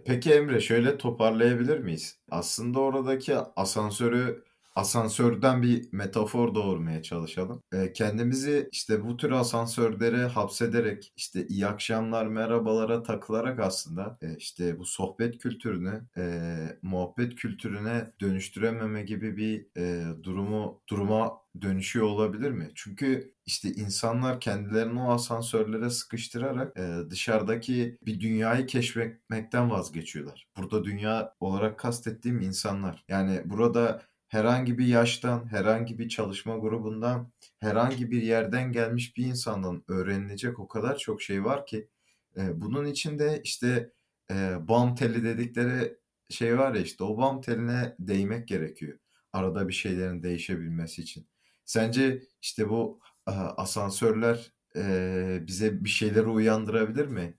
Peki 0.05 0.33
Emre 0.33 0.59
şöyle 0.59 0.97
toparlayabilir 0.97 1.79
miyiz? 1.79 2.19
Aslında 2.31 2.79
oradaki 2.79 3.35
asansörü 3.55 4.43
asansörden 4.75 5.61
bir 5.61 5.87
metafor 5.91 6.55
doğurmaya 6.55 7.03
çalışalım. 7.03 7.63
E, 7.73 7.93
kendimizi 7.93 8.69
işte 8.71 9.03
bu 9.03 9.17
tür 9.17 9.31
asansörlere 9.31 10.25
hapsederek 10.25 11.13
işte 11.15 11.47
iyi 11.47 11.67
akşamlar 11.67 12.25
merhabalara 12.27 13.03
takılarak 13.03 13.59
aslında 13.59 14.17
e, 14.21 14.35
işte 14.37 14.79
bu 14.79 14.85
sohbet 14.85 15.37
kültürünü 15.37 16.01
e, 16.17 16.23
muhabbet 16.81 17.35
kültürüne 17.35 18.11
dönüştürememe 18.21 19.03
gibi 19.03 19.37
bir 19.37 19.65
e, 19.77 20.05
durumu 20.23 20.81
duruma 20.89 21.41
dönüşüyor 21.61 22.05
olabilir 22.05 22.51
mi? 22.51 22.71
Çünkü 22.75 23.33
işte 23.45 23.69
insanlar 23.71 24.39
kendilerini 24.39 25.01
o 25.01 25.11
asansörlere 25.11 25.89
sıkıştırarak 25.89 26.77
e, 26.79 27.09
dışarıdaki 27.09 27.97
bir 28.01 28.19
dünyayı 28.19 28.65
keşfetmekten 28.65 29.71
vazgeçiyorlar. 29.71 30.47
Burada 30.57 30.83
dünya 30.83 31.33
olarak 31.39 31.79
kastettiğim 31.79 32.41
insanlar. 32.41 33.03
Yani 33.09 33.41
burada 33.45 34.01
herhangi 34.31 34.77
bir 34.77 34.85
yaştan, 34.85 35.51
herhangi 35.51 35.99
bir 35.99 36.09
çalışma 36.09 36.57
grubundan, 36.57 37.31
herhangi 37.59 38.11
bir 38.11 38.21
yerden 38.21 38.71
gelmiş 38.71 39.17
bir 39.17 39.25
insandan 39.25 39.83
öğrenilecek 39.87 40.59
o 40.59 40.67
kadar 40.67 40.97
çok 40.97 41.21
şey 41.21 41.43
var 41.45 41.65
ki 41.65 41.87
e, 42.37 42.61
bunun 42.61 42.85
içinde 42.85 43.41
işte 43.43 43.91
e, 44.31 44.67
bam 44.67 44.95
teli 44.95 45.23
dedikleri 45.23 45.97
şey 46.29 46.57
var 46.57 46.75
ya 46.75 46.81
işte 46.81 47.03
o 47.03 47.17
bam 47.17 47.41
teline 47.41 47.95
değmek 47.99 48.47
gerekiyor. 48.47 48.99
Arada 49.33 49.67
bir 49.67 49.73
şeylerin 49.73 50.23
değişebilmesi 50.23 51.01
için. 51.01 51.27
Sence 51.65 52.23
işte 52.41 52.69
bu 52.69 52.99
e, 53.27 53.31
asansörler 53.31 54.53
e, 54.75 55.43
bize 55.47 55.83
bir 55.83 55.89
şeyleri 55.89 56.27
uyandırabilir 56.27 57.05
mi? 57.05 57.37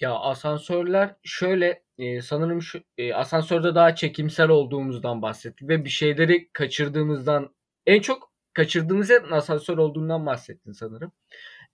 Ya 0.00 0.14
asansörler 0.14 1.16
şöyle 1.22 1.82
e, 2.02 2.22
sanırım 2.22 2.62
şu 2.62 2.82
e, 2.98 3.14
asansörde 3.14 3.74
daha 3.74 3.94
çekimsel 3.94 4.48
olduğumuzdan 4.48 5.22
bahsettik 5.22 5.68
ve 5.68 5.84
bir 5.84 5.90
şeyleri 5.90 6.48
kaçırdığımızdan 6.52 7.54
en 7.86 8.00
çok 8.00 8.32
kaçırdığımız 8.54 9.10
yerin 9.10 9.30
asansör 9.30 9.78
olduğundan 9.78 10.26
bahsettin 10.26 10.72
sanırım. 10.72 11.12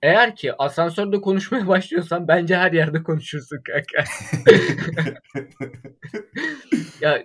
Eğer 0.03 0.37
ki 0.37 0.55
asansörde 0.57 1.21
konuşmaya 1.21 1.67
başlıyorsan 1.69 2.29
bence 2.29 2.57
her 2.57 2.73
yerde 2.73 3.03
konuşursun 3.03 3.63
kanka. 3.63 4.05
ya 7.01 7.25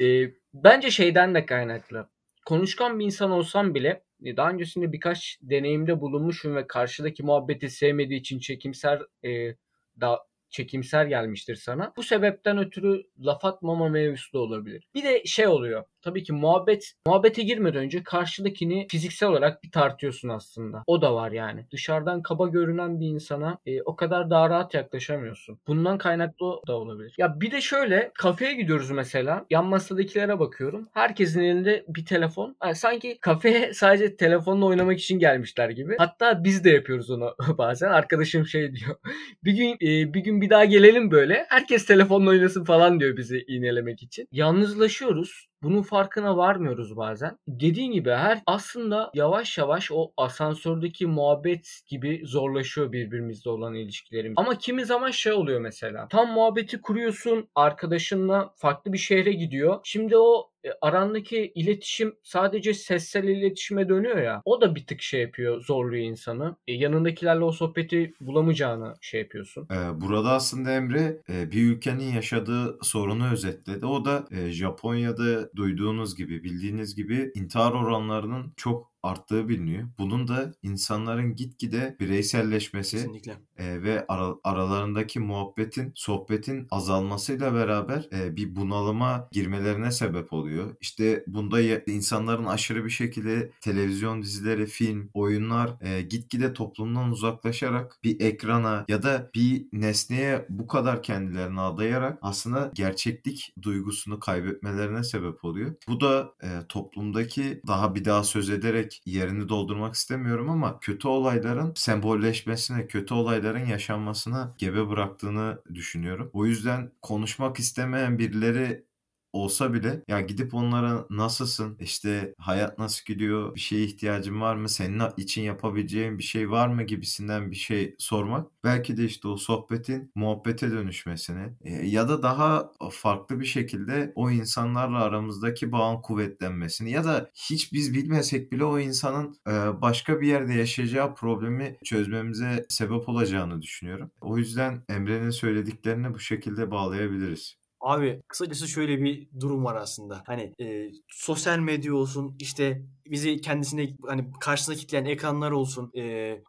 e, 0.00 0.30
bence 0.54 0.90
şeyden 0.90 1.34
de 1.34 1.46
kaynaklı. 1.46 2.08
Konuşkan 2.46 2.98
bir 2.98 3.04
insan 3.04 3.30
olsam 3.30 3.74
bile 3.74 4.02
e, 4.24 4.36
daha 4.36 4.50
öncesinde 4.50 4.92
birkaç 4.92 5.38
deneyimde 5.42 6.00
bulunmuşum 6.00 6.56
ve 6.56 6.66
karşıdaki 6.66 7.22
muhabbeti 7.22 7.70
sevmediği 7.70 8.20
için 8.20 8.38
çekimser 8.38 9.02
e, 9.24 9.56
da 10.00 10.31
çekimser 10.52 11.06
gelmiştir 11.06 11.56
sana. 11.56 11.92
Bu 11.96 12.02
sebepten 12.02 12.58
ötürü 12.58 13.02
laf 13.18 13.44
atmama 13.44 13.88
mevzusu 13.88 14.32
da 14.32 14.38
olabilir. 14.38 14.88
Bir 14.94 15.02
de 15.02 15.24
şey 15.24 15.46
oluyor. 15.46 15.84
Tabii 16.02 16.22
ki 16.22 16.32
muhabbet 16.32 16.92
muhabbete 17.06 17.42
girmeden 17.42 17.82
önce 17.82 18.02
karşıdakini 18.02 18.86
fiziksel 18.90 19.28
olarak 19.28 19.64
bir 19.64 19.70
tartıyorsun 19.70 20.28
aslında. 20.28 20.82
O 20.86 21.02
da 21.02 21.14
var 21.14 21.32
yani. 21.32 21.66
Dışarıdan 21.72 22.22
kaba 22.22 22.48
görünen 22.48 23.00
bir 23.00 23.06
insana 23.06 23.58
e, 23.66 23.82
o 23.82 23.96
kadar 23.96 24.30
daha 24.30 24.50
rahat 24.50 24.74
yaklaşamıyorsun. 24.74 25.58
Bundan 25.66 25.98
kaynaklı 25.98 26.60
da 26.66 26.76
olabilir. 26.76 27.14
Ya 27.18 27.40
bir 27.40 27.50
de 27.50 27.60
şöyle 27.60 28.10
kafeye 28.14 28.54
gidiyoruz 28.54 28.90
mesela. 28.90 29.46
Yan 29.50 29.66
masadakilere 29.66 30.38
bakıyorum. 30.38 30.88
Herkesin 30.92 31.40
elinde 31.40 31.84
bir 31.88 32.04
telefon. 32.04 32.56
Yani 32.64 32.74
sanki 32.74 33.18
kafeye 33.20 33.74
sadece 33.74 34.16
telefonla 34.16 34.66
oynamak 34.66 34.98
için 34.98 35.18
gelmişler 35.18 35.70
gibi. 35.70 35.94
Hatta 35.98 36.44
biz 36.44 36.64
de 36.64 36.70
yapıyoruz 36.70 37.10
onu 37.10 37.34
bazen. 37.58 37.88
Arkadaşım 37.88 38.46
şey 38.46 38.74
diyor. 38.74 38.96
Bir 39.44 39.52
gün 39.52 39.72
e, 39.72 40.14
bir 40.14 40.20
gün 40.20 40.40
bir 40.40 40.50
daha 40.50 40.64
gelelim 40.64 41.10
böyle. 41.10 41.46
Herkes 41.48 41.86
telefonla 41.86 42.30
oynasın 42.30 42.64
falan 42.64 43.00
diyor 43.00 43.16
bizi 43.16 43.44
iğnelemek 43.48 44.02
için. 44.02 44.28
Yalnızlaşıyoruz. 44.32 45.51
Bunun 45.62 45.82
farkına 45.82 46.36
varmıyoruz 46.36 46.96
bazen. 46.96 47.38
Dediğin 47.48 47.92
gibi 47.92 48.10
her 48.10 48.42
aslında 48.46 49.10
yavaş 49.14 49.58
yavaş 49.58 49.92
o 49.92 50.12
asansördeki 50.16 51.06
muhabbet 51.06 51.80
gibi 51.86 52.22
zorlaşıyor 52.24 52.92
birbirimizle 52.92 53.50
olan 53.50 53.74
ilişkilerimiz. 53.74 54.34
Ama 54.36 54.58
kimi 54.58 54.84
zaman 54.84 55.10
şey 55.10 55.32
oluyor 55.32 55.60
mesela. 55.60 56.08
Tam 56.08 56.32
muhabbeti 56.32 56.80
kuruyorsun 56.80 57.48
arkadaşınla 57.54 58.54
farklı 58.56 58.92
bir 58.92 58.98
şehre 58.98 59.32
gidiyor. 59.32 59.80
Şimdi 59.84 60.16
o 60.16 60.51
arandaki 60.80 61.52
iletişim 61.54 62.14
sadece 62.22 62.74
sessel 62.74 63.24
iletişime 63.24 63.88
dönüyor 63.88 64.16
ya. 64.16 64.42
O 64.44 64.60
da 64.60 64.74
bir 64.74 64.86
tık 64.86 65.02
şey 65.02 65.20
yapıyor, 65.20 65.60
zorluyor 65.60 66.04
insanı. 66.04 66.56
E, 66.66 66.72
yanındakilerle 66.72 67.44
o 67.44 67.52
sohbeti 67.52 68.12
bulamayacağını 68.20 68.94
şey 69.00 69.20
yapıyorsun. 69.20 69.68
Ee, 69.72 70.00
burada 70.00 70.32
aslında 70.32 70.70
Emre 70.70 71.22
e, 71.28 71.50
bir 71.50 71.62
ülkenin 71.62 72.14
yaşadığı 72.14 72.78
sorunu 72.82 73.32
özetledi. 73.32 73.86
O 73.86 74.04
da 74.04 74.24
e, 74.30 74.50
Japonya'da 74.50 75.52
duyduğunuz 75.56 76.16
gibi, 76.16 76.44
bildiğiniz 76.44 76.94
gibi 76.94 77.32
intihar 77.34 77.72
oranlarının 77.72 78.52
çok 78.56 78.91
arttığı 79.02 79.48
biliniyor. 79.48 79.88
Bunun 79.98 80.28
da 80.28 80.52
insanların 80.62 81.36
gitgide 81.36 81.96
bireyselleşmesi 82.00 83.10
e, 83.58 83.82
ve 83.82 84.04
ara, 84.08 84.34
aralarındaki 84.44 85.20
muhabbetin, 85.20 85.92
sohbetin 85.94 86.66
azalmasıyla 86.70 87.54
beraber 87.54 88.08
e, 88.12 88.36
bir 88.36 88.56
bunalıma 88.56 89.28
girmelerine 89.32 89.90
sebep 89.90 90.32
oluyor. 90.32 90.76
İşte 90.80 91.24
bunda 91.26 91.60
ya, 91.60 91.82
insanların 91.86 92.44
aşırı 92.44 92.84
bir 92.84 92.90
şekilde 92.90 93.50
televizyon 93.60 94.22
dizileri, 94.22 94.66
film, 94.66 95.10
oyunlar 95.14 95.70
e, 95.80 96.02
gitgide 96.02 96.52
toplumdan 96.52 97.10
uzaklaşarak 97.10 97.98
bir 98.04 98.20
ekrana 98.20 98.84
ya 98.88 99.02
da 99.02 99.30
bir 99.34 99.66
nesneye 99.72 100.46
bu 100.48 100.66
kadar 100.66 101.02
kendilerini 101.02 101.60
adayarak 101.60 102.18
aslında 102.22 102.70
gerçeklik 102.74 103.54
duygusunu 103.62 104.20
kaybetmelerine 104.20 105.04
sebep 105.04 105.44
oluyor. 105.44 105.74
Bu 105.88 106.00
da 106.00 106.34
e, 106.42 106.48
toplumdaki 106.68 107.60
daha 107.66 107.94
bir 107.94 108.04
daha 108.04 108.24
söz 108.24 108.50
ederek 108.50 108.91
yerini 109.06 109.48
doldurmak 109.48 109.94
istemiyorum 109.94 110.50
ama 110.50 110.80
kötü 110.80 111.08
olayların 111.08 111.72
sembolleşmesine, 111.76 112.86
kötü 112.86 113.14
olayların 113.14 113.66
yaşanmasına 113.66 114.54
gebe 114.58 114.88
bıraktığını 114.88 115.62
düşünüyorum. 115.74 116.30
O 116.32 116.46
yüzden 116.46 116.92
konuşmak 117.02 117.58
istemeyen 117.58 118.18
birileri 118.18 118.84
olsa 119.32 119.72
bile 119.74 120.02
ya 120.08 120.20
gidip 120.20 120.54
onlara 120.54 121.06
nasılsın 121.10 121.76
işte 121.80 122.34
hayat 122.38 122.78
nasıl 122.78 123.04
gidiyor 123.04 123.54
bir 123.54 123.60
şeye 123.60 123.84
ihtiyacın 123.84 124.40
var 124.40 124.56
mı 124.56 124.68
senin 124.68 125.02
için 125.16 125.42
yapabileceğin 125.42 126.18
bir 126.18 126.22
şey 126.22 126.50
var 126.50 126.68
mı 126.68 126.82
gibisinden 126.82 127.50
bir 127.50 127.56
şey 127.56 127.94
sormak 127.98 128.46
belki 128.64 128.96
de 128.96 129.04
işte 129.04 129.28
o 129.28 129.36
sohbetin 129.36 130.10
muhabbete 130.14 130.70
dönüşmesini 130.70 131.52
e, 131.64 131.86
ya 131.86 132.08
da 132.08 132.22
daha 132.22 132.72
farklı 132.90 133.40
bir 133.40 133.44
şekilde 133.44 134.12
o 134.14 134.30
insanlarla 134.30 134.98
aramızdaki 134.98 135.72
bağın 135.72 136.02
kuvvetlenmesini 136.02 136.90
ya 136.90 137.04
da 137.04 137.30
hiç 137.34 137.72
biz 137.72 137.94
bilmesek 137.94 138.52
bile 138.52 138.64
o 138.64 138.78
insanın 138.78 139.36
e, 139.48 139.52
başka 139.82 140.20
bir 140.20 140.26
yerde 140.26 140.52
yaşayacağı 140.54 141.14
problemi 141.14 141.76
çözmemize 141.84 142.66
sebep 142.68 143.08
olacağını 143.08 143.62
düşünüyorum. 143.62 144.10
O 144.20 144.38
yüzden 144.38 144.84
Emre'nin 144.88 145.30
söylediklerini 145.30 146.14
bu 146.14 146.18
şekilde 146.18 146.70
bağlayabiliriz. 146.70 147.61
Abi 147.82 148.22
kısacası 148.28 148.68
şöyle 148.68 149.02
bir 149.02 149.28
durum 149.40 149.64
var 149.64 149.76
aslında. 149.76 150.22
Hani 150.26 150.52
e, 150.60 150.90
sosyal 151.08 151.58
medya 151.58 151.94
olsun 151.94 152.36
işte 152.38 152.82
bizi 153.06 153.40
kendisine 153.40 153.96
hani 154.06 154.30
karşısına 154.40 154.74
kitleyen 154.74 155.04
ekranlar 155.04 155.50
olsun 155.50 155.90
e, 155.96 156.02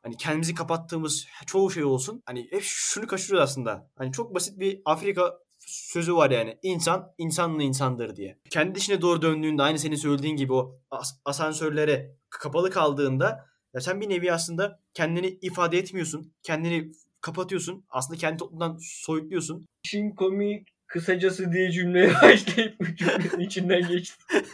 hani 0.03 0.17
kendimizi 0.17 0.55
kapattığımız 0.55 1.27
çoğu 1.47 1.71
şey 1.71 1.83
olsun. 1.83 2.21
Hani 2.25 2.47
hep 2.51 2.61
şunu 2.63 3.07
kaçırıyoruz 3.07 3.49
aslında. 3.49 3.89
Hani 3.97 4.11
çok 4.11 4.35
basit 4.35 4.59
bir 4.59 4.81
Afrika 4.85 5.37
sözü 5.59 6.15
var 6.15 6.31
yani. 6.31 6.57
İnsan 6.63 7.11
insanlı 7.17 7.63
insandır 7.63 8.15
diye. 8.15 8.37
Kendi 8.49 8.79
içine 8.79 9.01
doğru 9.01 9.21
döndüğünde 9.21 9.61
aynı 9.63 9.79
senin 9.79 9.95
söylediğin 9.95 10.35
gibi 10.35 10.53
o 10.53 10.79
as- 10.91 11.19
asansörlere 11.25 12.15
kapalı 12.29 12.69
kaldığında 12.71 13.45
ya 13.73 13.81
sen 13.81 14.01
bir 14.01 14.09
nevi 14.09 14.33
aslında 14.33 14.79
kendini 14.93 15.27
ifade 15.41 15.77
etmiyorsun. 15.77 16.33
Kendini 16.43 16.91
kapatıyorsun. 17.21 17.85
Aslında 17.89 18.17
kendi 18.19 18.37
toplumdan 18.37 18.77
soyutluyorsun. 18.81 19.65
İşin 19.83 20.11
komik 20.15 20.67
kısacası 20.93 21.51
diye 21.51 21.71
cümleye 21.71 22.13
başlayıp 22.21 22.79
bu 22.79 22.95
cümlenin 22.95 23.39
içinden 23.39 23.87
geçtim. 23.87 24.25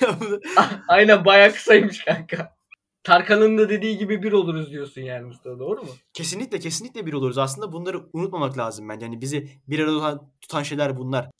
ya 0.00 0.20
bunu... 0.20 0.40
Aynen 0.88 1.24
bayağı 1.24 1.52
kısaymış 1.52 2.04
kanka. 2.04 2.56
Tarkan'ın 3.02 3.58
da 3.58 3.68
dediği 3.68 3.98
gibi 3.98 4.22
bir 4.22 4.32
oluruz 4.32 4.70
diyorsun 4.70 5.00
yani 5.00 5.26
Mustafa 5.26 5.58
doğru 5.58 5.82
mu? 5.82 5.90
Kesinlikle 6.12 6.58
kesinlikle 6.58 7.06
bir 7.06 7.12
oluruz. 7.12 7.38
Aslında 7.38 7.72
bunları 7.72 8.02
unutmamak 8.12 8.58
lazım 8.58 8.88
bence. 8.88 9.06
Yani 9.06 9.20
bizi 9.20 9.48
bir 9.68 9.78
arada 9.78 9.92
tutan, 9.92 10.30
tutan 10.40 10.62
şeyler 10.62 10.96
bunlar. 10.96 11.30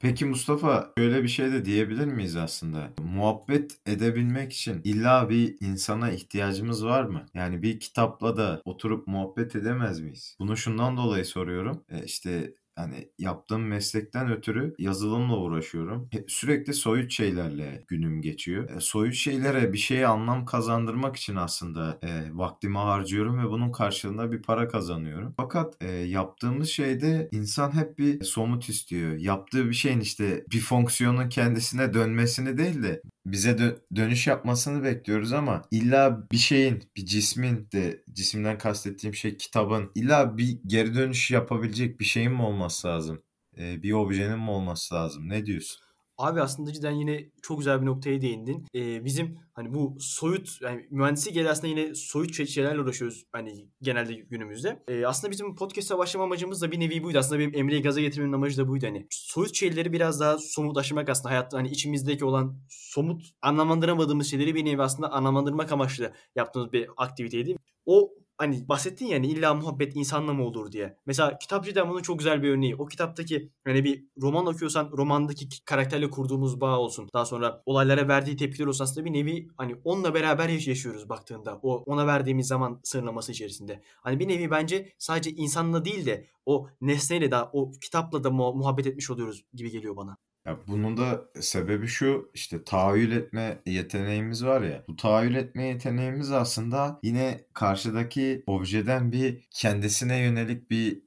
Peki 0.00 0.24
Mustafa 0.24 0.92
şöyle 0.98 1.22
bir 1.22 1.28
şey 1.28 1.52
de 1.52 1.64
diyebilir 1.64 2.06
miyiz 2.06 2.36
aslında? 2.36 2.90
Muhabbet 3.14 3.78
edebilmek 3.86 4.52
için 4.52 4.80
illa 4.84 5.28
bir 5.28 5.56
insana 5.60 6.10
ihtiyacımız 6.10 6.84
var 6.84 7.04
mı? 7.04 7.26
Yani 7.34 7.62
bir 7.62 7.80
kitapla 7.80 8.36
da 8.36 8.62
oturup 8.64 9.06
muhabbet 9.06 9.56
edemez 9.56 10.00
miyiz? 10.00 10.36
Bunu 10.38 10.56
şundan 10.56 10.96
dolayı 10.96 11.24
soruyorum. 11.24 11.84
E 11.88 12.04
işte 12.04 12.54
hani 12.78 13.08
yaptığım 13.18 13.62
meslekten 13.66 14.32
ötürü 14.32 14.74
yazılımla 14.78 15.36
uğraşıyorum. 15.36 16.10
Sürekli 16.28 16.74
soyut 16.74 17.12
şeylerle 17.12 17.84
günüm 17.88 18.22
geçiyor. 18.22 18.70
E, 18.70 18.80
soyut 18.80 19.14
şeylere 19.14 19.72
bir 19.72 19.78
şeye 19.78 20.06
anlam 20.06 20.44
kazandırmak 20.44 21.16
için 21.16 21.36
aslında 21.36 21.98
e, 22.02 22.08
vaktimi 22.32 22.78
harcıyorum 22.78 23.38
ve 23.38 23.50
bunun 23.50 23.72
karşılığında 23.72 24.32
bir 24.32 24.42
para 24.42 24.68
kazanıyorum. 24.68 25.34
Fakat 25.36 25.76
e, 25.80 25.90
yaptığımız 25.90 26.68
şeyde 26.68 27.28
insan 27.32 27.74
hep 27.74 27.98
bir 27.98 28.24
somut 28.24 28.68
istiyor. 28.68 29.12
Yaptığı 29.16 29.68
bir 29.68 29.74
şeyin 29.74 30.00
işte 30.00 30.44
bir 30.52 30.60
fonksiyonun 30.60 31.28
kendisine 31.28 31.94
dönmesini 31.94 32.58
değil 32.58 32.82
de 32.82 33.02
bize 33.32 33.50
dö- 33.50 33.78
dönüş 33.96 34.26
yapmasını 34.26 34.84
bekliyoruz 34.84 35.32
ama 35.32 35.62
illa 35.70 36.30
bir 36.32 36.36
şeyin, 36.36 36.90
bir 36.96 37.06
cismin 37.06 37.68
de 37.72 38.04
cisimden 38.12 38.58
kastettiğim 38.58 39.14
şey 39.14 39.36
kitabın 39.36 39.90
illa 39.94 40.36
bir 40.38 40.58
geri 40.66 40.94
dönüş 40.94 41.30
yapabilecek 41.30 42.00
bir 42.00 42.04
şeyin 42.04 42.32
mi 42.32 42.42
olması 42.42 42.88
lazım? 42.88 43.22
Ee, 43.58 43.82
bir 43.82 43.92
objenin 43.92 44.38
mi 44.38 44.50
olması 44.50 44.94
lazım? 44.94 45.28
Ne 45.28 45.46
diyorsun? 45.46 45.87
Abi 46.18 46.40
aslında 46.40 46.72
cidden 46.72 46.90
yine 46.90 47.30
çok 47.42 47.58
güzel 47.58 47.80
bir 47.80 47.86
noktaya 47.86 48.20
değindin. 48.20 48.66
Ee, 48.74 49.04
bizim 49.04 49.38
hani 49.52 49.74
bu 49.74 49.96
soyut 50.00 50.62
yani 50.62 50.86
mühendislik 50.90 51.34
gereği 51.34 51.50
aslında 51.50 51.66
yine 51.66 51.94
soyut 51.94 52.48
şeylerle 52.48 52.80
uğraşıyoruz 52.80 53.24
hani 53.32 53.68
genelde 53.82 54.14
günümüzde. 54.14 54.82
Ee, 54.88 55.06
aslında 55.06 55.30
bizim 55.30 55.54
podcast'a 55.54 55.98
başlama 55.98 56.24
amacımız 56.24 56.62
da 56.62 56.72
bir 56.72 56.80
nevi 56.80 57.02
buydu. 57.02 57.18
Aslında 57.18 57.38
benim 57.38 57.54
Emre'yi 57.54 57.82
gaza 57.82 58.00
getirmemin 58.00 58.32
amacı 58.32 58.56
da 58.56 58.68
buydu. 58.68 58.86
Hani 58.86 59.06
soyut 59.10 59.56
şeyleri 59.56 59.92
biraz 59.92 60.20
daha 60.20 60.38
somutlaştırmak 60.38 61.08
aslında 61.08 61.30
hayatta 61.30 61.58
hani 61.58 61.68
içimizdeki 61.68 62.24
olan 62.24 62.60
somut 62.68 63.22
anlamlandıramadığımız 63.42 64.30
şeyleri 64.30 64.54
bir 64.54 64.64
nevi 64.64 64.82
aslında 64.82 65.12
anlamlandırmak 65.12 65.72
amaçlı 65.72 66.12
yaptığımız 66.36 66.72
bir 66.72 66.88
aktiviteydi. 66.96 67.56
O 67.86 68.10
hani 68.38 68.68
bahsettin 68.68 69.06
yani 69.06 69.26
illa 69.26 69.54
muhabbet 69.54 69.96
insanla 69.96 70.32
mı 70.32 70.44
olur 70.44 70.72
diye. 70.72 70.96
Mesela 71.06 71.38
kitapçıdan 71.38 71.88
bunun 71.88 72.02
çok 72.02 72.18
güzel 72.18 72.42
bir 72.42 72.50
örneği. 72.50 72.76
O 72.76 72.86
kitaptaki 72.86 73.50
hani 73.64 73.84
bir 73.84 74.04
roman 74.22 74.46
okuyorsan 74.46 74.90
romandaki 74.92 75.48
karakterle 75.64 76.10
kurduğumuz 76.10 76.60
bağ 76.60 76.78
olsun. 76.78 77.08
Daha 77.14 77.24
sonra 77.24 77.62
olaylara 77.66 78.08
verdiği 78.08 78.36
tepkiler 78.36 78.66
olsun 78.66 78.84
aslında 78.84 79.04
bir 79.04 79.12
nevi 79.12 79.48
hani 79.56 79.76
onunla 79.84 80.14
beraber 80.14 80.48
yaşıyoruz 80.48 81.08
baktığında. 81.08 81.60
O 81.62 81.76
ona 81.86 82.06
verdiğimiz 82.06 82.46
zaman 82.46 82.80
sınırlaması 82.84 83.32
içerisinde. 83.32 83.82
Hani 84.00 84.20
bir 84.20 84.28
nevi 84.28 84.50
bence 84.50 84.92
sadece 84.98 85.30
insanla 85.30 85.84
değil 85.84 86.06
de 86.06 86.26
o 86.46 86.68
nesneyle 86.80 87.30
de 87.30 87.36
o 87.52 87.70
kitapla 87.70 88.24
da 88.24 88.30
muhabbet 88.30 88.86
etmiş 88.86 89.10
oluyoruz 89.10 89.44
gibi 89.54 89.70
geliyor 89.70 89.96
bana. 89.96 90.16
Ya 90.48 90.58
bunun 90.68 90.96
da 90.96 91.24
sebebi 91.40 91.86
şu 91.86 92.30
işte 92.34 92.64
tahayyül 92.64 93.12
etme 93.12 93.62
yeteneğimiz 93.66 94.44
var 94.44 94.62
ya. 94.62 94.84
Bu 94.88 94.96
tahayyül 94.96 95.34
etme 95.34 95.64
yeteneğimiz 95.64 96.32
aslında 96.32 97.00
yine 97.02 97.44
karşıdaki 97.54 98.42
objeden 98.46 99.12
bir 99.12 99.48
kendisine 99.50 100.18
yönelik 100.18 100.70
bir 100.70 101.02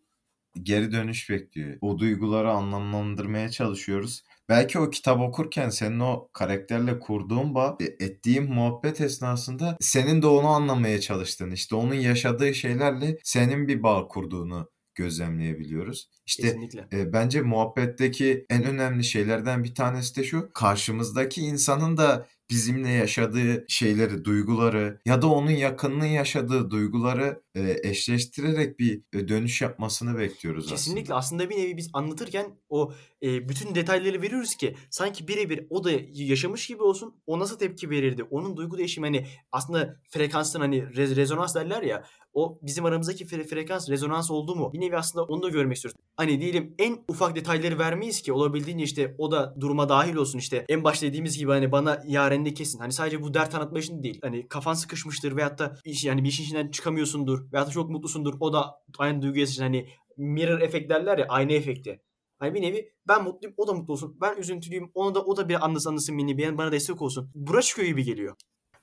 geri 0.64 0.92
dönüş 0.92 1.30
bekliyor. 1.30 1.78
O 1.82 2.00
duyguları 2.00 2.52
anlamlandırmaya 2.52 3.50
çalışıyoruz. 3.50 4.24
Belki 4.50 4.80
o 4.80 4.90
kitap 4.90 5.22
okurken 5.22 5.70
senin 5.70 6.00
o 6.00 6.30
karakterle 6.34 7.00
kurduğun 7.00 7.56
bağ, 7.56 7.78
e, 7.82 8.06
ettiğin 8.06 8.54
muhabbet 8.54 9.02
esnasında 9.02 9.78
senin 9.80 10.22
de 10.22 10.28
onu 10.28 10.48
anlamaya 10.48 11.02
çalıştığını, 11.02 11.54
işte 11.54 11.76
onun 11.76 11.94
yaşadığı 11.94 12.54
şeylerle 12.54 13.18
senin 13.24 13.68
bir 13.68 13.84
bağ 13.84 14.08
kurduğunu 14.08 14.71
gözlemleyebiliyoruz. 14.96 16.10
İşte 16.26 16.44
Kesinlikle. 16.44 16.88
e, 16.94 17.14
bence 17.14 17.42
muhabbetteki 17.42 18.46
en 18.50 18.64
önemli 18.64 19.04
şeylerden 19.04 19.64
bir 19.64 19.76
tanesi 19.76 20.16
de 20.16 20.24
şu. 20.24 20.52
Karşımızdaki 20.54 21.42
insanın 21.42 21.98
da 21.98 22.28
bizimle 22.52 22.90
yaşadığı 22.90 23.66
şeyleri, 23.68 24.26
duyguları 24.26 25.00
ya 25.06 25.22
da 25.22 25.28
onun 25.28 25.52
yakınının 25.52 26.06
yaşadığı 26.06 26.70
duyguları 26.70 27.42
e, 27.56 27.78
eşleştirerek 27.84 28.80
bir 28.80 29.02
e, 29.14 29.28
dönüş 29.28 29.62
yapmasını 29.62 30.18
bekliyoruz 30.20 30.70
Kesinlikle. 30.70 31.14
aslında. 31.14 31.32
Aslında 31.32 31.50
bir 31.50 31.58
nevi 31.64 31.78
biz 31.78 31.90
anlatırken 31.94 32.46
o 32.70 32.94
e, 33.24 33.50
bütün 33.50 33.76
detayları 33.76 34.22
veriyoruz 34.22 34.56
ki 34.56 34.76
sanki 34.90 35.28
birebir 35.28 35.66
o 35.70 35.84
da 35.84 35.92
yaşamış 36.14 36.68
gibi 36.68 36.84
olsun. 36.84 37.16
O 37.26 37.40
nasıl 37.40 37.60
tepki 37.60 37.90
verirdi? 37.90 38.24
Onun 38.24 38.58
duygu 38.58 38.78
değişimi 38.78 39.08
hani 39.08 39.28
aslında 39.52 39.96
frekanstan 40.10 40.60
hani 40.60 40.78
re- 40.78 41.16
rezonans 41.16 41.56
derler 41.56 41.82
ya. 41.82 42.04
O 42.34 42.60
bizim 42.62 42.86
aramızdaki 42.86 43.26
fre- 43.26 43.48
frekans 43.48 43.90
rezonans 43.90 44.32
oldu 44.32 44.56
mu? 44.56 44.74
Bir 44.74 44.80
nevi 44.80 44.98
aslında 44.98 45.26
onu 45.26 45.44
da 45.44 45.50
görmek 45.50 45.76
istiyoruz. 45.76 46.00
Hani 46.18 46.42
diyelim 46.42 46.76
en 46.80 46.98
ufak 47.08 47.36
detayları 47.36 47.80
vermeyiz 47.80 48.22
ki 48.22 48.34
olabildiğince 48.34 48.84
işte 48.84 49.16
o 49.18 49.32
da 49.32 49.56
duruma 49.60 49.90
dahil 49.90 50.16
olsun 50.16 50.40
işte. 50.40 50.66
En 50.70 50.84
başta 50.84 51.08
dediğimiz 51.08 51.38
gibi 51.38 51.52
hani 51.52 51.72
bana 51.72 52.02
yarenlik 52.42 52.58
kesin. 52.58 52.80
Hani 52.80 52.92
sadece 52.94 53.22
bu 53.22 53.34
dert 53.34 53.56
anlatma 53.56 53.80
için 53.80 54.04
değil. 54.04 54.20
Hani 54.22 54.48
kafan 54.48 54.74
sıkışmıştır 54.74 55.36
veyahut 55.36 55.60
da 55.60 55.78
iş, 55.86 56.06
yani 56.06 56.24
bir 56.24 56.30
işin 56.30 56.44
içinden 56.44 56.72
çıkamıyorsundur 56.72 57.52
veyahut 57.54 57.70
da 57.70 57.74
çok 57.74 57.90
mutlusundur. 57.90 58.34
O 58.40 58.54
da 58.54 58.76
aynı 58.98 59.22
duygu 59.22 59.40
yaşasın. 59.40 59.64
Hani 59.64 59.90
mirror 60.18 60.62
efekt 60.62 60.90
derler 60.90 61.18
ya 61.18 61.26
aynı 61.30 61.54
efekti. 61.54 62.02
Hani 62.40 62.54
bir 62.54 62.62
nevi 62.62 62.94
ben 63.08 63.24
mutluyum 63.24 63.54
o 63.58 63.68
da 63.68 63.74
mutlu 63.74 63.94
olsun. 63.94 64.18
Ben 64.22 64.38
üzüntülüyüm 64.38 64.92
onu 64.94 65.16
da 65.16 65.22
o 65.22 65.38
da 65.38 65.50
bir 65.50 65.66
anlasın 65.66 65.90
anlasın 65.90 66.18
beni 66.18 66.58
bana 66.58 66.72
destek 66.72 67.02
olsun. 67.02 67.32
Bura 67.36 67.62
çıkıyor 67.62 67.88
gibi 67.88 68.04
geliyor. 68.04 68.36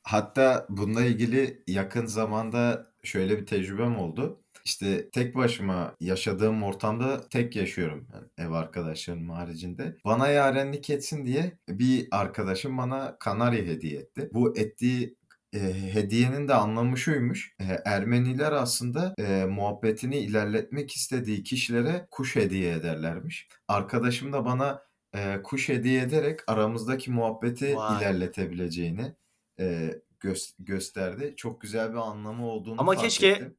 Hatta 0.02 0.66
bununla 0.68 1.04
ilgili 1.04 1.62
yakın 1.66 2.06
zamanda 2.06 2.86
şöyle 3.02 3.38
bir 3.38 3.46
tecrübem 3.46 3.98
oldu. 3.98 4.40
İşte 4.68 5.10
tek 5.10 5.36
başıma 5.36 5.94
yaşadığım 6.00 6.62
ortamda 6.62 7.28
tek 7.28 7.56
yaşıyorum. 7.56 8.08
Yani 8.14 8.24
ev 8.48 8.52
arkadaşlarım 8.52 9.30
haricinde. 9.30 9.96
Bana 10.04 10.28
yarenlik 10.28 10.90
etsin 10.90 11.26
diye 11.26 11.58
bir 11.68 12.08
arkadaşım 12.10 12.78
bana 12.78 13.16
kanarya 13.20 13.62
hediye 13.62 14.00
etti. 14.00 14.30
Bu 14.32 14.58
ettiği 14.58 15.16
e, 15.54 15.58
hediyenin 15.94 16.48
de 16.48 16.54
anlamı 16.54 16.98
şuymuş. 16.98 17.54
E, 17.60 17.64
Ermeniler 17.84 18.52
aslında 18.52 19.14
e, 19.18 19.44
muhabbetini 19.44 20.16
ilerletmek 20.18 20.92
istediği 20.92 21.42
kişilere 21.42 22.06
kuş 22.10 22.36
hediye 22.36 22.72
ederlermiş. 22.72 23.48
Arkadaşım 23.68 24.32
da 24.32 24.44
bana 24.44 24.82
e, 25.14 25.42
kuş 25.42 25.68
hediye 25.68 26.02
ederek 26.02 26.40
aramızdaki 26.46 27.10
muhabbeti 27.10 27.76
Vay. 27.76 27.98
ilerletebileceğini 27.98 29.14
e, 29.60 29.94
gö- 30.20 30.52
gösterdi. 30.58 31.34
Çok 31.36 31.60
güzel 31.60 31.90
bir 31.92 31.98
anlamı 31.98 32.46
olduğunu 32.46 32.80
Ama 32.80 32.92
fark 32.92 33.04
keşke- 33.04 33.28
ettim. 33.28 33.54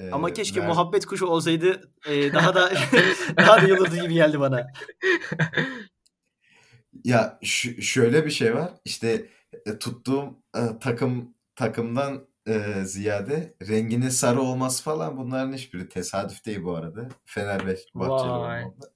E, 0.00 0.10
Ama 0.12 0.32
keşke 0.32 0.60
ver- 0.60 0.68
muhabbet 0.68 1.06
kuşu 1.06 1.26
olsaydı 1.26 1.92
e, 2.06 2.32
daha 2.32 2.54
da 2.54 2.72
daha 3.36 3.68
da 3.68 3.74
olurdu 3.74 3.96
gibi 3.96 4.14
geldi 4.14 4.40
bana. 4.40 4.66
Ya 7.04 7.38
ş- 7.42 7.82
şöyle 7.82 8.26
bir 8.26 8.30
şey 8.30 8.54
var. 8.54 8.70
İşte 8.84 9.26
e, 9.66 9.78
tuttuğum 9.78 10.42
e, 10.56 10.60
takım 10.80 11.34
takımdan 11.56 12.26
e, 12.48 12.84
ziyade 12.84 13.54
renginin 13.68 14.08
sarı 14.08 14.40
olması 14.40 14.82
falan 14.82 15.16
bunların 15.16 15.52
hiçbiri 15.52 15.88
tesadüf 15.88 16.46
değil 16.46 16.62
bu 16.62 16.76
arada. 16.76 17.08
Olmamda. 18.62 18.90